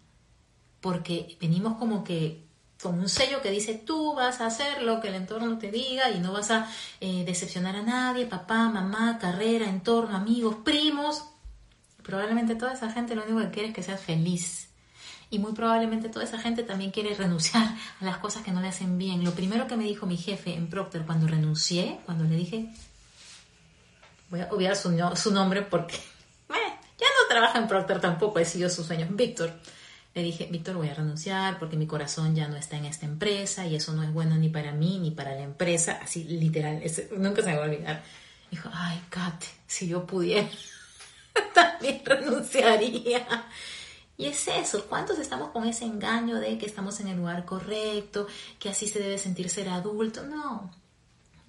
porque 0.80 1.36
venimos 1.38 1.76
como 1.76 2.02
que 2.02 2.45
con 2.82 2.98
un 2.98 3.08
sello 3.08 3.40
que 3.40 3.50
dice 3.50 3.74
tú 3.74 4.14
vas 4.14 4.40
a 4.40 4.46
hacer 4.46 4.82
lo 4.82 5.00
que 5.00 5.08
el 5.08 5.14
entorno 5.14 5.58
te 5.58 5.70
diga 5.70 6.10
y 6.10 6.20
no 6.20 6.32
vas 6.32 6.50
a 6.50 6.70
eh, 7.00 7.24
decepcionar 7.24 7.76
a 7.76 7.82
nadie, 7.82 8.26
papá, 8.26 8.68
mamá, 8.68 9.18
carrera, 9.18 9.66
entorno, 9.66 10.16
amigos, 10.16 10.56
primos. 10.64 11.24
Probablemente 12.02 12.54
toda 12.54 12.74
esa 12.74 12.92
gente 12.92 13.14
lo 13.14 13.24
único 13.24 13.40
que 13.40 13.50
quiere 13.50 13.68
es 13.68 13.74
que 13.74 13.82
seas 13.82 14.00
feliz. 14.00 14.68
Y 15.28 15.40
muy 15.40 15.52
probablemente 15.52 16.08
toda 16.08 16.24
esa 16.24 16.38
gente 16.38 16.62
también 16.62 16.92
quiere 16.92 17.14
renunciar 17.14 17.74
a 18.00 18.04
las 18.04 18.18
cosas 18.18 18.44
que 18.44 18.52
no 18.52 18.60
le 18.60 18.68
hacen 18.68 18.96
bien. 18.96 19.24
Lo 19.24 19.32
primero 19.32 19.66
que 19.66 19.76
me 19.76 19.84
dijo 19.84 20.06
mi 20.06 20.16
jefe 20.16 20.54
en 20.54 20.68
Procter 20.68 21.04
cuando 21.04 21.26
renuncié, 21.26 21.98
cuando 22.04 22.24
le 22.24 22.36
dije, 22.36 22.68
voy 24.30 24.40
a 24.40 24.48
obviar 24.52 24.76
su, 24.76 25.32
nombre 25.32 25.62
porque 25.62 25.96
ya 26.48 27.06
no 27.06 27.28
trabaja 27.28 27.58
en 27.58 27.66
Procter 27.66 28.00
tampoco, 28.00 28.38
he 28.38 28.44
sido 28.44 28.70
sus 28.70 28.86
sueños, 28.86 29.08
Víctor 29.10 29.52
le 30.16 30.22
dije, 30.22 30.48
Víctor, 30.50 30.76
voy 30.76 30.88
a 30.88 30.94
renunciar 30.94 31.58
porque 31.58 31.76
mi 31.76 31.86
corazón 31.86 32.34
ya 32.34 32.48
no 32.48 32.56
está 32.56 32.78
en 32.78 32.86
esta 32.86 33.04
empresa 33.04 33.66
y 33.66 33.76
eso 33.76 33.92
no 33.92 34.02
es 34.02 34.10
bueno 34.10 34.34
ni 34.38 34.48
para 34.48 34.72
mí 34.72 34.98
ni 34.98 35.10
para 35.10 35.34
la 35.34 35.42
empresa, 35.42 36.00
así 36.02 36.24
literal, 36.24 36.82
nunca 37.18 37.42
se 37.42 37.48
me 37.48 37.56
va 37.58 37.64
a 37.64 37.68
olvidar. 37.68 38.02
Dijo, 38.50 38.70
ay, 38.72 38.98
Kate, 39.10 39.44
si 39.66 39.88
yo 39.88 40.06
pudiera, 40.06 40.48
también 41.54 42.00
renunciaría. 42.02 43.26
Y 44.16 44.24
es 44.24 44.48
eso, 44.48 44.86
¿cuántos 44.86 45.18
estamos 45.18 45.50
con 45.50 45.68
ese 45.68 45.84
engaño 45.84 46.36
de 46.36 46.56
que 46.56 46.64
estamos 46.64 46.98
en 47.00 47.08
el 47.08 47.18
lugar 47.18 47.44
correcto, 47.44 48.26
que 48.58 48.70
así 48.70 48.88
se 48.88 49.00
debe 49.00 49.18
sentir 49.18 49.50
ser 49.50 49.68
adulto? 49.68 50.22
No, 50.22 50.70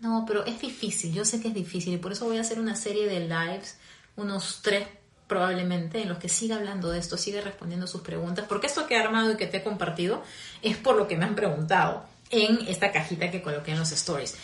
no, 0.01 0.25
pero 0.27 0.45
es 0.45 0.59
difícil, 0.59 1.13
yo 1.13 1.23
sé 1.23 1.41
que 1.41 1.47
es 1.47 1.53
difícil 1.53 1.93
y 1.93 1.97
por 1.99 2.11
eso 2.11 2.25
voy 2.25 2.35
a 2.35 2.41
hacer 2.41 2.59
una 2.59 2.75
serie 2.75 3.07
de 3.07 3.21
lives, 3.21 3.77
unos 4.17 4.59
tres 4.61 4.89
probablemente 5.27 6.01
en 6.01 6.09
los 6.09 6.17
que 6.17 6.29
siga 6.29 6.55
hablando 6.55 6.89
de 6.89 6.99
esto, 6.99 7.17
siga 7.17 7.41
respondiendo 7.41 7.85
sus 7.87 8.01
preguntas, 8.01 8.45
porque 8.47 8.67
esto 8.67 8.87
que 8.87 8.95
he 8.95 8.99
armado 8.99 9.31
y 9.31 9.37
que 9.37 9.47
te 9.47 9.57
he 9.57 9.63
compartido 9.63 10.23
es 10.61 10.77
por 10.77 10.95
lo 10.95 11.07
que 11.07 11.17
me 11.17 11.25
han 11.25 11.35
preguntado 11.35 12.05
en 12.29 12.67
esta 12.67 12.91
cajita 12.91 13.31
que 13.31 13.41
coloqué 13.41 13.71
en 13.71 13.79
los 13.79 13.91
stories. 13.91 14.35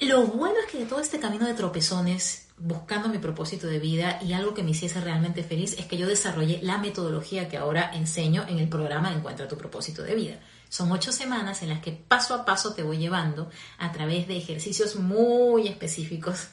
Lo 0.00 0.22
bueno 0.22 0.54
es 0.64 0.72
que 0.72 0.78
de 0.78 0.86
todo 0.86 1.00
este 1.00 1.20
camino 1.20 1.46
de 1.46 1.54
tropezones, 1.54 2.46
buscando 2.56 3.08
mi 3.08 3.18
propósito 3.18 3.66
de 3.66 3.78
vida 3.78 4.18
y 4.22 4.32
algo 4.32 4.54
que 4.54 4.62
me 4.62 4.70
hiciese 4.70 5.00
realmente 5.00 5.42
feliz, 5.42 5.78
es 5.78 5.86
que 5.86 5.98
yo 5.98 6.06
desarrollé 6.06 6.60
la 6.62 6.78
metodología 6.78 7.48
que 7.48 7.58
ahora 7.58 7.90
enseño 7.92 8.46
en 8.48 8.58
el 8.58 8.68
programa 8.68 9.12
Encuentra 9.12 9.48
tu 9.48 9.58
propósito 9.58 10.02
de 10.02 10.14
vida. 10.14 10.40
Son 10.70 10.90
ocho 10.92 11.12
semanas 11.12 11.62
en 11.62 11.68
las 11.68 11.80
que 11.80 11.92
paso 11.92 12.34
a 12.34 12.44
paso 12.44 12.74
te 12.74 12.82
voy 12.82 12.96
llevando 12.96 13.50
a 13.78 13.92
través 13.92 14.26
de 14.28 14.36
ejercicios 14.36 14.96
muy 14.96 15.68
específicos 15.68 16.48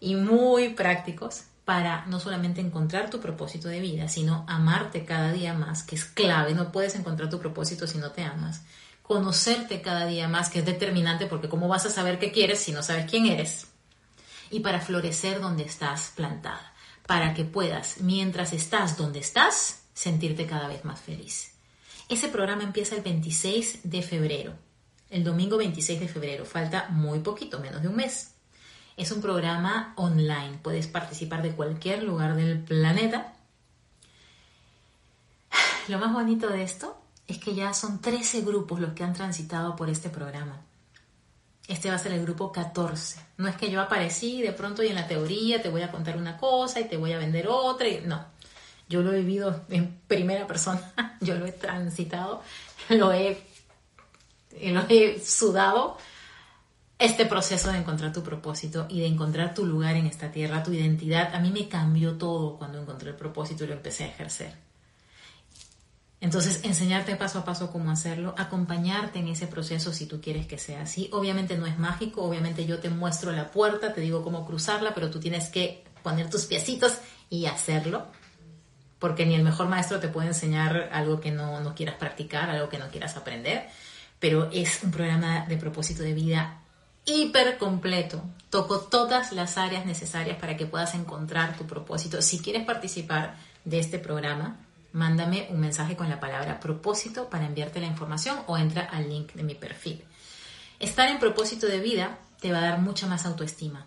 y 0.00 0.16
muy 0.16 0.70
prácticos 0.70 1.44
para 1.70 2.04
no 2.06 2.18
solamente 2.18 2.60
encontrar 2.60 3.10
tu 3.10 3.20
propósito 3.20 3.68
de 3.68 3.78
vida, 3.78 4.08
sino 4.08 4.44
amarte 4.48 5.04
cada 5.04 5.30
día 5.30 5.54
más, 5.54 5.84
que 5.84 5.94
es 5.94 6.04
clave, 6.04 6.52
no 6.52 6.72
puedes 6.72 6.96
encontrar 6.96 7.30
tu 7.30 7.38
propósito 7.38 7.86
si 7.86 7.98
no 7.98 8.10
te 8.10 8.24
amas, 8.24 8.62
conocerte 9.02 9.80
cada 9.80 10.04
día 10.06 10.26
más, 10.26 10.50
que 10.50 10.58
es 10.58 10.66
determinante 10.66 11.26
porque 11.26 11.48
cómo 11.48 11.68
vas 11.68 11.86
a 11.86 11.90
saber 11.90 12.18
qué 12.18 12.32
quieres 12.32 12.58
si 12.58 12.72
no 12.72 12.82
sabes 12.82 13.08
quién 13.08 13.26
eres, 13.26 13.68
y 14.50 14.58
para 14.58 14.80
florecer 14.80 15.40
donde 15.40 15.62
estás 15.62 16.12
plantada, 16.16 16.74
para 17.06 17.34
que 17.34 17.44
puedas, 17.44 18.00
mientras 18.00 18.52
estás 18.52 18.96
donde 18.96 19.20
estás, 19.20 19.84
sentirte 19.94 20.46
cada 20.46 20.66
vez 20.66 20.84
más 20.84 20.98
feliz. 20.98 21.52
Ese 22.08 22.30
programa 22.30 22.64
empieza 22.64 22.96
el 22.96 23.02
26 23.02 23.82
de 23.84 24.02
febrero, 24.02 24.54
el 25.08 25.22
domingo 25.22 25.56
26 25.56 26.00
de 26.00 26.08
febrero, 26.08 26.44
falta 26.44 26.88
muy 26.88 27.20
poquito, 27.20 27.60
menos 27.60 27.80
de 27.80 27.86
un 27.86 27.94
mes. 27.94 28.29
Es 29.00 29.12
un 29.12 29.22
programa 29.22 29.94
online, 29.96 30.58
puedes 30.62 30.86
participar 30.86 31.40
de 31.40 31.52
cualquier 31.52 32.02
lugar 32.02 32.36
del 32.36 32.58
planeta. 32.58 33.32
Lo 35.88 35.98
más 35.98 36.12
bonito 36.12 36.50
de 36.50 36.62
esto 36.62 37.00
es 37.26 37.38
que 37.38 37.54
ya 37.54 37.72
son 37.72 38.02
13 38.02 38.42
grupos 38.42 38.78
los 38.78 38.92
que 38.92 39.02
han 39.02 39.14
transitado 39.14 39.74
por 39.74 39.88
este 39.88 40.10
programa. 40.10 40.60
Este 41.66 41.88
va 41.88 41.94
a 41.94 41.98
ser 41.98 42.12
el 42.12 42.20
grupo 42.20 42.52
14. 42.52 43.24
No 43.38 43.48
es 43.48 43.56
que 43.56 43.70
yo 43.70 43.80
aparecí 43.80 44.42
de 44.42 44.52
pronto 44.52 44.82
y 44.82 44.88
en 44.88 44.96
la 44.96 45.08
teoría 45.08 45.62
te 45.62 45.70
voy 45.70 45.80
a 45.80 45.90
contar 45.90 46.18
una 46.18 46.36
cosa 46.36 46.78
y 46.80 46.84
te 46.84 46.98
voy 46.98 47.14
a 47.14 47.18
vender 47.18 47.48
otra. 47.48 47.88
Y... 47.88 48.02
No, 48.04 48.22
yo 48.90 49.00
lo 49.00 49.14
he 49.14 49.20
vivido 49.20 49.64
en 49.70 49.98
primera 50.08 50.46
persona, 50.46 51.16
yo 51.22 51.36
lo 51.36 51.46
he 51.46 51.52
transitado, 51.52 52.42
lo 52.90 53.14
he, 53.14 53.42
lo 54.60 54.84
he 54.90 55.18
sudado 55.24 55.96
este 57.00 57.24
proceso 57.24 57.72
de 57.72 57.78
encontrar 57.78 58.12
tu 58.12 58.22
propósito 58.22 58.86
y 58.90 59.00
de 59.00 59.06
encontrar 59.06 59.54
tu 59.54 59.64
lugar 59.64 59.96
en 59.96 60.06
esta 60.06 60.30
tierra, 60.30 60.62
tu 60.62 60.72
identidad, 60.72 61.34
a 61.34 61.40
mí 61.40 61.50
me 61.50 61.66
cambió 61.66 62.18
todo 62.18 62.58
cuando 62.58 62.78
encontré 62.78 63.10
el 63.10 63.16
propósito 63.16 63.64
y 63.64 63.68
lo 63.68 63.72
empecé 63.72 64.04
a 64.04 64.08
ejercer. 64.08 64.54
Entonces, 66.20 66.60
enseñarte 66.62 67.16
paso 67.16 67.38
a 67.38 67.44
paso 67.46 67.72
cómo 67.72 67.90
hacerlo, 67.90 68.34
acompañarte 68.36 69.18
en 69.18 69.28
ese 69.28 69.46
proceso 69.46 69.94
si 69.94 70.04
tú 70.04 70.20
quieres 70.20 70.46
que 70.46 70.58
sea 70.58 70.82
así. 70.82 71.08
Obviamente 71.12 71.56
no 71.56 71.64
es 71.64 71.78
mágico, 71.78 72.22
obviamente 72.22 72.66
yo 72.66 72.78
te 72.78 72.90
muestro 72.90 73.32
la 73.32 73.50
puerta, 73.50 73.94
te 73.94 74.02
digo 74.02 74.22
cómo 74.22 74.46
cruzarla, 74.46 74.92
pero 74.92 75.10
tú 75.10 75.18
tienes 75.18 75.48
que 75.48 75.84
poner 76.02 76.28
tus 76.28 76.44
piecitos 76.44 76.98
y 77.30 77.46
hacerlo, 77.46 78.08
porque 78.98 79.24
ni 79.24 79.34
el 79.34 79.42
mejor 79.42 79.68
maestro 79.68 79.98
te 79.98 80.08
puede 80.08 80.28
enseñar 80.28 80.90
algo 80.92 81.18
que 81.18 81.30
no, 81.30 81.60
no 81.60 81.74
quieras 81.74 81.96
practicar, 81.96 82.50
algo 82.50 82.68
que 82.68 82.78
no 82.78 82.90
quieras 82.90 83.16
aprender, 83.16 83.68
pero 84.18 84.50
es 84.52 84.82
un 84.82 84.90
programa 84.90 85.46
de 85.46 85.56
propósito 85.56 86.02
de 86.02 86.12
vida 86.12 86.59
hiper 87.04 87.58
completo. 87.58 88.22
Toco 88.50 88.80
todas 88.80 89.32
las 89.32 89.58
áreas 89.58 89.86
necesarias 89.86 90.38
para 90.38 90.56
que 90.56 90.66
puedas 90.66 90.94
encontrar 90.94 91.56
tu 91.56 91.66
propósito. 91.66 92.20
Si 92.20 92.40
quieres 92.40 92.64
participar 92.64 93.36
de 93.64 93.78
este 93.78 93.98
programa, 93.98 94.58
mándame 94.92 95.46
un 95.50 95.60
mensaje 95.60 95.96
con 95.96 96.08
la 96.08 96.18
palabra 96.18 96.58
propósito 96.58 97.30
para 97.30 97.46
enviarte 97.46 97.80
la 97.80 97.86
información 97.86 98.38
o 98.46 98.58
entra 98.58 98.82
al 98.82 99.08
link 99.08 99.32
de 99.34 99.42
mi 99.42 99.54
perfil. 99.54 100.02
Estar 100.80 101.08
en 101.08 101.18
propósito 101.18 101.66
de 101.66 101.78
vida 101.78 102.18
te 102.40 102.52
va 102.52 102.58
a 102.58 102.62
dar 102.62 102.80
mucha 102.80 103.06
más 103.06 103.26
autoestima, 103.26 103.86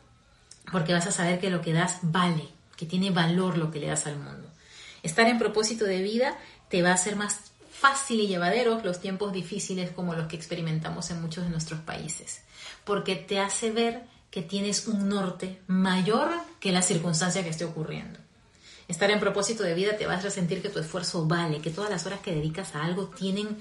porque 0.71 0.93
vas 0.93 1.07
a 1.07 1.11
saber 1.11 1.39
que 1.39 1.49
lo 1.49 1.61
que 1.61 1.73
das 1.73 1.99
vale, 2.03 2.47
que 2.77 2.85
tiene 2.85 3.11
valor 3.11 3.57
lo 3.57 3.71
que 3.71 3.79
le 3.79 3.87
das 3.87 4.07
al 4.07 4.17
mundo. 4.17 4.47
Estar 5.01 5.27
en 5.27 5.39
propósito 5.39 5.85
de 5.85 6.01
vida 6.01 6.37
te 6.69 6.81
va 6.81 6.91
a 6.91 6.93
hacer 6.93 7.15
más 7.15 7.51
fácil 7.83 8.21
y 8.21 8.27
llevadero 8.27 8.79
los 8.83 9.01
tiempos 9.01 9.33
difíciles 9.33 9.91
como 9.91 10.15
los 10.15 10.27
que 10.27 10.37
experimentamos 10.37 11.11
en 11.11 11.21
muchos 11.21 11.43
de 11.43 11.49
nuestros 11.49 11.81
países 11.81 12.41
porque 12.83 13.15
te 13.15 13.39
hace 13.39 13.71
ver 13.71 14.03
que 14.31 14.41
tienes 14.41 14.87
un 14.87 15.09
norte 15.09 15.59
mayor 15.67 16.29
que 16.59 16.71
la 16.71 16.81
circunstancia 16.81 17.43
que 17.43 17.49
esté 17.49 17.65
ocurriendo. 17.65 18.19
Estar 18.87 19.09
en 19.11 19.19
propósito 19.19 19.63
de 19.63 19.73
vida 19.73 19.97
te 19.97 20.05
vas 20.05 20.25
a 20.25 20.29
sentir 20.29 20.61
que 20.61 20.69
tu 20.69 20.79
esfuerzo 20.79 21.25
vale, 21.25 21.61
que 21.61 21.69
todas 21.69 21.89
las 21.89 22.05
horas 22.05 22.19
que 22.19 22.33
dedicas 22.35 22.75
a 22.75 22.83
algo 22.83 23.07
tienen 23.07 23.57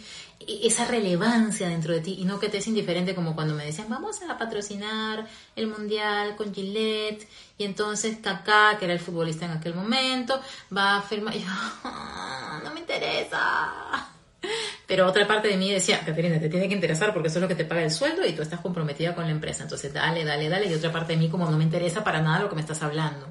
esa 0.47 0.87
relevancia 0.87 1.69
dentro 1.69 1.95
de 1.95 2.01
ti 2.01 2.17
y 2.19 2.25
no 2.25 2.41
que 2.41 2.49
te 2.49 2.59
es 2.59 2.67
indiferente 2.67 3.15
como 3.15 3.35
cuando 3.35 3.55
me 3.55 3.65
decían 3.65 3.89
vamos 3.89 4.21
a 4.29 4.37
patrocinar 4.37 5.27
el 5.55 5.69
mundial 5.69 6.35
con 6.37 6.53
Gillette 6.53 7.29
y 7.59 7.65
entonces 7.65 8.19
Kaká, 8.21 8.77
que 8.79 8.87
era 8.87 8.95
el 8.95 9.01
futbolista 9.01 9.45
en 9.47 9.53
aquel 9.53 9.75
momento, 9.75 10.41
va 10.77 10.97
a 10.97 11.03
firmar. 11.03 11.35
Yo, 11.35 11.47
ah, 11.49 12.61
no 12.65 12.73
me 12.75 12.81
interesa 12.81 14.11
Pero 14.87 15.07
otra 15.07 15.27
parte 15.27 15.49
de 15.49 15.57
mí 15.57 15.71
decía, 15.71 16.01
Caterina, 16.05 16.41
te 16.41 16.49
tiene 16.49 16.69
que 16.69 16.75
interesar 16.75 17.13
porque 17.13 17.29
eso 17.29 17.39
es 17.39 17.43
lo 17.43 17.49
que 17.49 17.55
te 17.55 17.65
paga 17.65 17.83
el 17.83 17.91
sueldo 17.91 18.27
y 18.27 18.33
tú 18.33 18.43
estás 18.43 18.61
comprometida 18.61 19.15
con 19.15 19.25
la 19.25 19.31
empresa. 19.31 19.63
Entonces, 19.63 19.93
dale, 19.93 20.25
dale, 20.25 20.49
dale. 20.49 20.67
Y 20.67 20.75
otra 20.75 20.93
parte 20.93 21.13
de 21.13 21.19
mí 21.19 21.29
como 21.29 21.49
no 21.51 21.57
me 21.57 21.65
interesa 21.65 22.03
para 22.03 22.21
nada 22.21 22.41
lo 22.41 22.49
que 22.49 22.57
me 22.57 22.61
estás 22.61 22.83
hablando. 22.83 23.27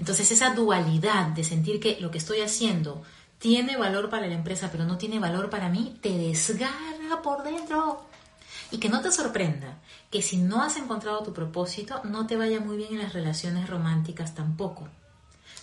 Entonces, 0.00 0.30
esa 0.30 0.54
dualidad 0.54 1.26
de 1.26 1.44
sentir 1.44 1.78
que 1.78 2.00
lo 2.00 2.10
que 2.10 2.16
estoy 2.16 2.40
haciendo 2.40 3.02
tiene 3.38 3.76
valor 3.76 4.08
para 4.08 4.26
la 4.28 4.34
empresa, 4.34 4.70
pero 4.72 4.86
no 4.86 4.96
tiene 4.96 5.18
valor 5.18 5.50
para 5.50 5.68
mí, 5.68 5.98
te 6.00 6.08
desgarra 6.16 7.20
por 7.22 7.42
dentro. 7.42 8.00
Y 8.70 8.78
que 8.78 8.88
no 8.88 9.02
te 9.02 9.12
sorprenda 9.12 9.76
que 10.10 10.22
si 10.22 10.38
no 10.38 10.62
has 10.62 10.78
encontrado 10.78 11.22
tu 11.22 11.34
propósito, 11.34 12.00
no 12.04 12.26
te 12.26 12.38
vaya 12.38 12.60
muy 12.60 12.78
bien 12.78 12.94
en 12.94 13.00
las 13.00 13.12
relaciones 13.12 13.68
románticas 13.68 14.34
tampoco 14.34 14.88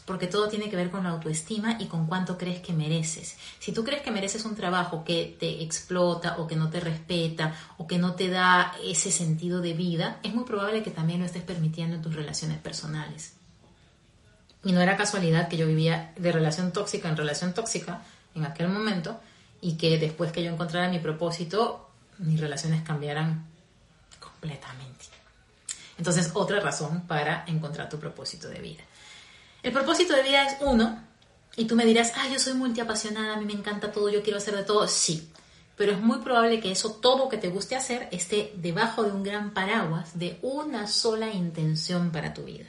porque 0.06 0.28
todo 0.28 0.48
tiene 0.48 0.70
que 0.70 0.78
ver 0.78 0.90
con 0.90 1.04
la 1.04 1.10
autoestima 1.10 1.76
y 1.82 1.88
con 1.88 2.08
cuánto 2.08 2.38
crees 2.38 2.62
que 2.62 2.72
mereces. 2.72 3.36
Si 3.60 3.74
tú 3.74 3.84
crees 3.84 4.04
que 4.04 4.12
mereces 4.12 4.46
un 4.46 4.56
trabajo 4.56 5.04
que 5.04 5.36
te 5.38 5.62
explota 5.62 6.38
o 6.38 6.48
que 6.48 6.56
no 6.56 6.70
te 6.70 6.80
respeta 6.80 7.54
o 7.78 7.88
que 7.88 7.98
no 7.98 8.14
te 8.14 8.30
da 8.30 8.74
ese 8.86 9.12
sentido 9.12 9.60
de 9.60 9.74
vida, 9.74 10.22
es 10.24 10.34
muy 10.34 10.46
probable 10.46 10.82
que 10.82 10.92
también 10.92 11.20
lo 11.20 11.26
estés 11.26 11.44
permitiendo 11.44 11.98
en 11.98 12.02
tus 12.02 12.16
relaciones 12.16 12.58
personales. 12.60 13.37
Y 14.64 14.72
no 14.72 14.82
era 14.82 14.98
casualidad 14.98 15.48
que 15.48 15.58
yo 15.58 15.68
vivía 15.68 16.14
de 16.18 16.32
relación 16.32 16.74
tóxica 16.74 17.10
en 17.10 17.18
relación 17.18 17.54
tóxica 17.54 18.02
en 18.36 18.46
aquel 18.46 18.70
momento 18.70 19.20
y 19.62 19.78
que 19.78 19.98
después 19.98 20.32
que 20.32 20.44
yo 20.44 20.52
encontrara 20.52 20.90
mi 20.90 21.00
propósito, 21.00 21.90
mis 22.18 22.40
relaciones 22.40 22.84
cambiaran 22.84 23.46
completamente. 24.20 25.06
Entonces, 25.98 26.32
otra 26.34 26.60
razón 26.60 27.02
para 27.08 27.44
encontrar 27.48 27.90
tu 27.90 28.00
propósito 28.00 28.48
de 28.50 28.60
vida. 28.60 28.84
El 29.64 29.72
propósito 29.72 30.16
de 30.16 30.24
vida 30.24 30.46
es 30.46 30.58
uno, 30.62 31.08
y 31.58 31.66
tú 31.66 31.76
me 31.76 31.86
dirás, 31.86 32.14
ah, 32.16 32.28
yo 32.32 32.40
soy 32.40 32.54
multiapasionada, 32.54 33.34
a 33.34 33.38
mí 33.38 33.46
me 33.46 33.54
encanta 33.54 33.92
todo, 33.92 34.10
yo 34.10 34.22
quiero 34.22 34.38
hacer 34.38 34.56
de 34.56 34.64
todo. 34.64 34.88
Sí, 34.88 35.28
pero 35.76 35.92
es 35.92 36.00
muy 36.00 36.20
probable 36.20 36.60
que 36.60 36.72
eso, 36.72 36.92
todo 36.92 37.30
que 37.30 37.38
te 37.38 37.50
guste 37.50 37.76
hacer, 37.76 38.08
esté 38.12 38.54
debajo 38.56 39.04
de 39.04 39.12
un 39.12 39.24
gran 39.24 39.56
paraguas 39.56 40.20
de 40.20 40.38
una 40.44 40.88
sola 40.88 41.32
intención 41.32 42.12
para 42.12 42.36
tu 42.36 42.44
vida. 42.44 42.68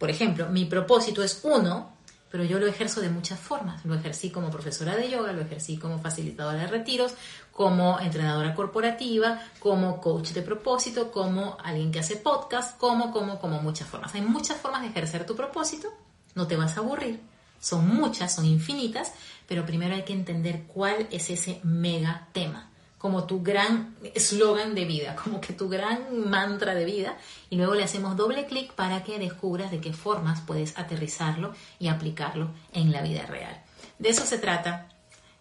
Por 0.00 0.08
ejemplo, 0.08 0.48
mi 0.48 0.64
propósito 0.64 1.22
es 1.22 1.40
uno, 1.42 1.90
pero 2.30 2.42
yo 2.42 2.58
lo 2.58 2.66
ejerzo 2.66 3.02
de 3.02 3.10
muchas 3.10 3.38
formas. 3.38 3.84
Lo 3.84 3.94
ejercí 3.94 4.30
como 4.30 4.50
profesora 4.50 4.96
de 4.96 5.10
yoga, 5.10 5.34
lo 5.34 5.42
ejercí 5.42 5.76
como 5.76 5.98
facilitadora 5.98 6.60
de 6.60 6.68
retiros, 6.68 7.12
como 7.52 8.00
entrenadora 8.00 8.54
corporativa, 8.54 9.42
como 9.58 10.00
coach 10.00 10.30
de 10.30 10.40
propósito, 10.40 11.12
como 11.12 11.58
alguien 11.62 11.92
que 11.92 11.98
hace 11.98 12.16
podcast, 12.16 12.78
como, 12.78 13.12
como, 13.12 13.38
como 13.38 13.60
muchas 13.60 13.88
formas. 13.88 14.14
Hay 14.14 14.22
muchas 14.22 14.56
formas 14.56 14.80
de 14.80 14.88
ejercer 14.88 15.26
tu 15.26 15.36
propósito, 15.36 15.88
no 16.34 16.46
te 16.46 16.56
vas 16.56 16.78
a 16.78 16.80
aburrir. 16.80 17.20
Son 17.60 17.86
muchas, 17.86 18.34
son 18.34 18.46
infinitas, 18.46 19.12
pero 19.46 19.66
primero 19.66 19.94
hay 19.94 20.04
que 20.04 20.14
entender 20.14 20.62
cuál 20.62 21.08
es 21.10 21.28
ese 21.28 21.60
mega 21.62 22.26
tema 22.32 22.69
como 23.00 23.24
tu 23.24 23.42
gran 23.42 23.96
eslogan 24.14 24.74
de 24.74 24.84
vida, 24.84 25.16
como 25.16 25.40
que 25.40 25.54
tu 25.54 25.70
gran 25.70 26.28
mantra 26.28 26.74
de 26.74 26.84
vida, 26.84 27.16
y 27.48 27.56
luego 27.56 27.74
le 27.74 27.82
hacemos 27.82 28.14
doble 28.14 28.44
clic 28.44 28.72
para 28.74 29.02
que 29.02 29.18
descubras 29.18 29.70
de 29.70 29.80
qué 29.80 29.94
formas 29.94 30.42
puedes 30.46 30.78
aterrizarlo 30.78 31.54
y 31.78 31.88
aplicarlo 31.88 32.50
en 32.74 32.92
la 32.92 33.00
vida 33.00 33.24
real. 33.24 33.58
De 33.98 34.10
eso 34.10 34.26
se 34.26 34.38
trata 34.38 34.88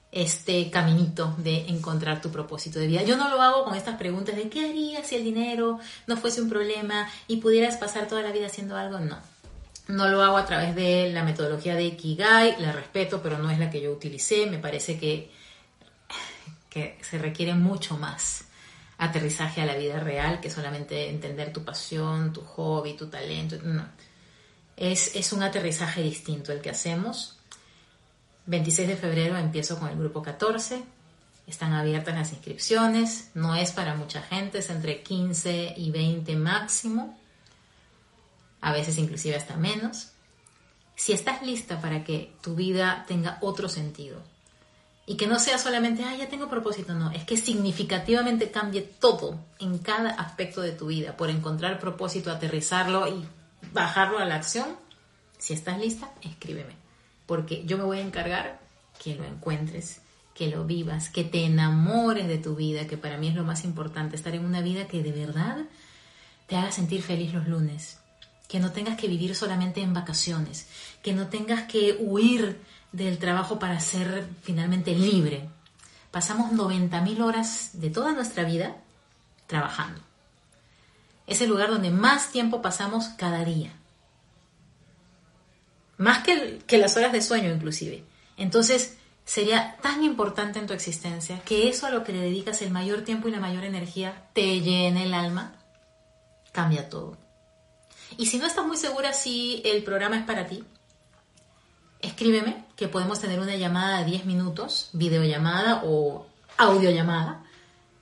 este 0.09 0.71
caminito 0.71 1.35
de 1.37 1.67
encontrar 1.67 2.21
tu 2.21 2.31
propósito 2.31 2.79
de 2.79 2.87
vida. 2.87 3.03
Yo 3.03 3.17
no 3.17 3.27
lo 3.27 3.41
hago 3.41 3.65
con 3.65 3.75
estas 3.75 3.97
preguntas 3.97 4.37
de 4.37 4.49
qué 4.49 4.69
harías 4.69 5.05
si 5.05 5.15
el 5.15 5.25
dinero 5.25 5.79
no 6.07 6.15
fuese 6.15 6.41
un 6.41 6.47
problema 6.49 7.09
y 7.27 7.37
pudieras 7.37 7.75
pasar 7.75 8.07
toda 8.07 8.21
la 8.21 8.31
vida 8.31 8.47
haciendo 8.47 8.77
algo, 8.77 8.99
no. 8.99 9.17
No 9.89 10.07
lo 10.07 10.23
hago 10.23 10.37
a 10.37 10.45
través 10.45 10.75
de 10.75 11.11
la 11.11 11.23
metodología 11.23 11.75
de 11.75 11.83
Ikigai, 11.83 12.55
la 12.61 12.71
respeto, 12.71 13.21
pero 13.21 13.37
no 13.37 13.51
es 13.51 13.59
la 13.59 13.69
que 13.69 13.81
yo 13.81 13.91
utilicé. 13.91 14.45
Me 14.45 14.59
parece 14.59 14.97
que 14.97 15.29
que 16.69 16.97
se 17.01 17.17
requiere 17.17 17.53
mucho 17.53 17.97
más 17.97 18.45
aterrizaje 18.99 19.61
a 19.61 19.65
la 19.65 19.75
vida 19.75 19.99
real 19.99 20.39
que 20.41 20.49
solamente 20.49 21.09
entender 21.09 21.53
tu 21.53 21.63
pasión, 21.63 22.33
tu 22.33 22.41
hobby, 22.41 22.95
tu 22.95 23.07
talento. 23.07 23.57
Es, 24.75 25.15
es 25.15 25.33
un 25.33 25.41
aterrizaje 25.41 26.03
distinto 26.03 26.51
el 26.51 26.61
que 26.61 26.69
hacemos. 26.69 27.37
26 28.45 28.87
de 28.87 28.97
febrero 28.97 29.37
empiezo 29.37 29.79
con 29.79 29.89
el 29.89 29.97
grupo 29.97 30.21
14. 30.21 30.83
Están 31.47 31.73
abiertas 31.73 32.13
las 32.13 32.31
inscripciones. 32.31 33.31
No 33.33 33.55
es 33.55 33.71
para 33.71 33.95
mucha 33.95 34.21
gente, 34.21 34.59
es 34.59 34.69
entre 34.69 35.01
15 35.01 35.75
y 35.77 35.91
20 35.91 36.35
máximo. 36.35 37.17
A 38.61 38.73
veces 38.73 38.97
inclusive 38.97 39.35
hasta 39.35 39.55
menos. 39.55 40.09
Si 40.95 41.13
estás 41.13 41.41
lista 41.41 41.79
para 41.79 42.03
que 42.03 42.33
tu 42.41 42.55
vida 42.55 43.05
tenga 43.07 43.37
otro 43.41 43.69
sentido, 43.69 44.21
y 45.09 45.17
que 45.17 45.25
no 45.25 45.39
sea 45.39 45.57
solamente, 45.57 46.03
ah, 46.03 46.15
ya 46.15 46.29
tengo 46.29 46.51
propósito, 46.51 46.93
no, 46.93 47.09
es 47.09 47.23
que 47.23 47.35
significativamente 47.35 48.51
cambie 48.51 48.83
todo 48.83 49.39
en 49.57 49.79
cada 49.79 50.11
aspecto 50.11 50.61
de 50.61 50.71
tu 50.71 50.85
vida 50.85 51.17
por 51.17 51.31
encontrar 51.31 51.79
propósito, 51.79 52.29
aterrizarlo 52.29 53.07
y 53.07 53.25
bajarlo 53.73 54.19
a 54.19 54.25
la 54.25 54.35
acción. 54.35 54.67
Si 55.39 55.55
estás 55.55 55.79
lista, 55.79 56.11
escríbeme, 56.21 56.75
porque 57.25 57.65
yo 57.65 57.79
me 57.79 57.85
voy 57.85 57.97
a 57.97 58.01
encargar 58.01 58.59
que 59.03 59.15
lo 59.15 59.23
encuentres, 59.23 60.01
que 60.35 60.47
lo 60.47 60.65
vivas, 60.65 61.09
que 61.09 61.23
te 61.23 61.43
enamores 61.43 62.27
de 62.27 62.37
tu 62.37 62.55
vida, 62.55 62.85
que 62.85 62.97
para 62.97 63.17
mí 63.17 63.29
es 63.29 63.35
lo 63.35 63.43
más 63.43 63.65
importante, 63.65 64.15
estar 64.15 64.35
en 64.35 64.45
una 64.45 64.61
vida 64.61 64.87
que 64.87 65.01
de 65.01 65.11
verdad 65.11 65.57
te 66.45 66.55
haga 66.55 66.71
sentir 66.71 67.01
feliz 67.01 67.33
los 67.33 67.47
lunes, 67.47 67.97
que 68.47 68.59
no 68.59 68.73
tengas 68.73 68.95
que 68.95 69.07
vivir 69.07 69.33
solamente 69.33 69.81
en 69.81 69.91
vacaciones, 69.91 70.67
que 71.01 71.13
no 71.13 71.29
tengas 71.29 71.63
que 71.63 71.97
huir 71.99 72.61
del 72.91 73.17
trabajo 73.17 73.59
para 73.59 73.79
ser 73.79 74.27
finalmente 74.41 74.93
libre. 74.93 75.49
Pasamos 76.11 76.51
90.000 76.51 77.21
horas 77.21 77.69
de 77.73 77.89
toda 77.89 78.13
nuestra 78.13 78.43
vida 78.43 78.77
trabajando. 79.47 80.01
Es 81.27 81.41
el 81.41 81.49
lugar 81.49 81.69
donde 81.69 81.91
más 81.91 82.31
tiempo 82.31 82.61
pasamos 82.61 83.09
cada 83.09 83.45
día. 83.45 83.71
Más 85.97 86.23
que, 86.23 86.77
las 86.77 86.97
horas 86.97 87.11
de 87.11 87.21
sueño 87.21 87.53
inclusive. 87.53 88.03
Entonces, 88.37 88.97
sería 89.25 89.77
tan 89.81 90.03
importante 90.03 90.57
en 90.57 90.65
tu 90.65 90.73
existencia 90.73 91.41
que 91.41 91.69
eso 91.69 91.85
a 91.85 91.91
lo 91.91 92.03
que 92.03 92.13
le 92.13 92.21
dedicas 92.21 92.61
el 92.61 92.71
mayor 92.71 93.01
tiempo 93.03 93.27
y 93.27 93.31
la 93.31 93.39
mayor 93.39 93.63
energía 93.63 94.29
te 94.33 94.61
llene 94.61 95.03
el 95.03 95.13
alma, 95.13 95.53
cambia 96.51 96.89
todo. 96.89 97.17
Y 98.17 98.25
si 98.25 98.39
no 98.39 98.47
estás 98.47 98.65
muy 98.65 98.77
segura 98.77 99.13
si 99.13 99.61
el 99.65 99.83
programa 99.83 100.17
es 100.17 100.25
para 100.25 100.47
ti, 100.47 100.63
escríbeme 102.01 102.65
que 102.75 102.87
podemos 102.87 103.19
tener 103.19 103.39
una 103.39 103.55
llamada 103.55 103.99
de 103.99 104.05
10 104.05 104.25
minutos, 104.25 104.89
videollamada 104.93 105.81
o 105.85 106.25
audiollamada, 106.57 107.43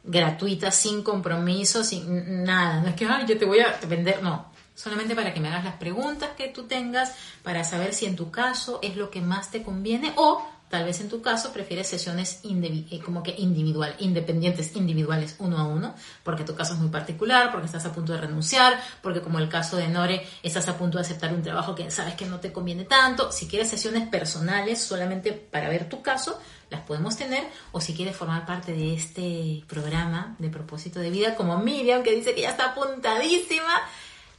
gratuita, 0.04 0.72
sin 0.72 1.04
compromiso, 1.04 1.84
sin 1.84 2.44
nada. 2.44 2.82
No 2.82 2.88
es 2.90 2.96
que 2.96 3.06
Ay, 3.06 3.26
yo 3.28 3.38
te 3.38 3.46
voy 3.46 3.60
a 3.60 3.78
vender, 3.88 4.24
no. 4.24 4.46
Solamente 4.76 5.16
para 5.16 5.34
que 5.34 5.40
me 5.40 5.48
hagas 5.48 5.64
las 5.64 5.76
preguntas 5.76 6.30
que 6.38 6.50
tú 6.50 6.64
tengas, 6.64 7.16
para 7.44 7.64
saber 7.64 7.94
si 7.94 8.06
en 8.06 8.16
tu 8.16 8.30
caso 8.30 8.80
es 8.84 8.96
lo 8.96 9.10
que 9.10 9.22
más 9.22 9.50
te 9.50 9.64
conviene 9.64 10.14
o 10.16 10.48
Tal 10.70 10.84
vez 10.84 11.00
en 11.00 11.08
tu 11.08 11.22
caso 11.22 11.54
prefieres 11.54 11.88
sesiones 11.88 12.42
eh, 12.44 13.00
como 13.00 13.24
que 13.24 13.34
individual, 13.38 13.96
independientes, 14.00 14.76
individuales, 14.76 15.38
uno 15.40 15.58
a 15.58 15.64
uno, 15.64 15.96
porque 16.24 16.44
tu 16.44 16.56
caso 16.56 16.74
es 16.74 16.80
muy 16.80 16.90
particular, 16.90 17.52
porque 17.52 17.68
estás 17.68 17.86
a 17.86 17.94
punto 17.94 18.12
de 18.12 18.20
renunciar, 18.20 18.78
porque 19.02 19.22
como 19.22 19.40
el 19.40 19.48
caso 19.48 19.78
de 19.78 19.88
Nore, 19.88 20.28
estás 20.44 20.68
a 20.68 20.78
punto 20.78 20.98
de 20.98 21.04
aceptar 21.04 21.34
un 21.34 21.42
trabajo 21.42 21.74
que 21.74 21.90
sabes 21.90 22.16
que 22.16 22.26
no 22.26 22.42
te 22.42 22.52
conviene 22.52 22.84
tanto. 22.84 23.32
Si 23.32 23.48
quieres 23.48 23.70
sesiones 23.70 24.10
personales 24.10 24.82
solamente 24.82 25.32
para 25.32 25.70
ver 25.70 25.88
tu 25.88 26.02
caso, 26.02 26.38
las 26.70 26.82
podemos 26.82 27.16
tener, 27.16 27.48
o 27.72 27.80
si 27.80 27.94
quieres 27.94 28.18
formar 28.18 28.46
parte 28.46 28.74
de 28.74 28.94
este 28.94 29.64
programa 29.68 30.36
de 30.38 30.50
propósito 30.50 31.00
de 31.00 31.12
vida, 31.12 31.36
como 31.36 31.58
Miriam, 31.60 32.04
que 32.04 32.14
dice 32.14 32.36
que 32.36 32.42
ya 32.42 32.50
está 32.50 32.72
apuntadísima, 32.72 33.82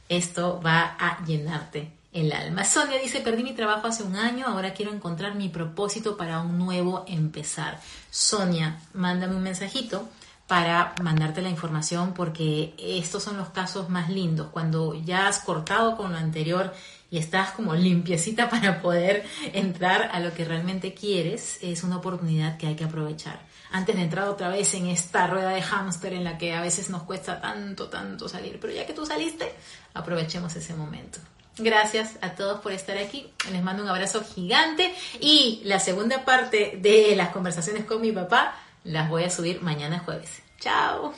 esto 0.07 0.61
va 0.63 0.95
a 0.99 1.25
llenarte 1.25 1.98
el 2.11 2.31
alma. 2.31 2.63
Sonia 2.63 2.99
dice, 2.99 3.21
perdí 3.21 3.43
mi 3.43 3.53
trabajo 3.53 3.87
hace 3.87 4.03
un 4.03 4.15
año, 4.15 4.47
ahora 4.47 4.73
quiero 4.73 4.91
encontrar 4.91 5.35
mi 5.35 5.49
propósito 5.49 6.17
para 6.17 6.41
un 6.41 6.57
nuevo 6.57 7.05
empezar. 7.07 7.79
Sonia, 8.09 8.79
mándame 8.93 9.35
un 9.35 9.43
mensajito 9.43 10.09
para 10.47 10.95
mandarte 11.03 11.43
la 11.43 11.49
información 11.49 12.15
porque 12.15 12.73
estos 12.79 13.21
son 13.21 13.37
los 13.37 13.49
casos 13.49 13.89
más 13.89 14.09
lindos, 14.09 14.47
cuando 14.51 14.95
ya 14.95 15.27
has 15.27 15.39
cortado 15.39 15.95
con 15.95 16.11
lo 16.11 16.17
anterior 16.17 16.73
y 17.11 17.19
estás 17.19 17.51
como 17.51 17.75
limpiecita 17.75 18.49
para 18.51 18.81
poder 18.81 19.23
entrar 19.53 20.09
a 20.11 20.19
lo 20.19 20.33
que 20.33 20.45
realmente 20.45 20.95
quieres, 20.95 21.59
es 21.61 21.83
una 21.83 21.97
oportunidad 21.97 22.57
que 22.57 22.65
hay 22.65 22.75
que 22.75 22.85
aprovechar. 22.85 23.39
Antes 23.71 23.95
de 23.95 24.01
entrar 24.01 24.27
otra 24.27 24.49
vez 24.49 24.73
en 24.73 24.87
esta 24.87 25.27
rueda 25.27 25.49
de 25.49 25.61
hámster 25.61 26.13
en 26.13 26.23
la 26.23 26.39
que 26.39 26.55
a 26.55 26.61
veces 26.61 26.89
nos 26.89 27.03
cuesta 27.03 27.39
tanto, 27.39 27.87
tanto 27.87 28.27
salir, 28.27 28.57
pero 28.59 28.73
ya 28.73 28.87
que 28.87 28.93
tú 28.93 29.05
saliste, 29.05 29.53
aprovechemos 29.93 30.55
ese 30.55 30.73
momento. 30.73 31.19
Gracias 31.59 32.17
a 32.21 32.31
todos 32.31 32.61
por 32.61 32.71
estar 32.71 32.97
aquí. 32.97 33.31
Les 33.51 33.61
mando 33.61 33.83
un 33.83 33.89
abrazo 33.89 34.23
gigante 34.23 34.93
y 35.19 35.61
la 35.65 35.79
segunda 35.79 36.25
parte 36.25 36.79
de 36.81 37.15
las 37.15 37.29
conversaciones 37.29 37.85
con 37.85 38.01
mi 38.01 38.11
papá 38.11 38.55
las 38.83 39.09
voy 39.09 39.23
a 39.23 39.29
subir 39.29 39.61
mañana 39.61 39.99
jueves. 39.99 40.41
Chao. 40.59 41.13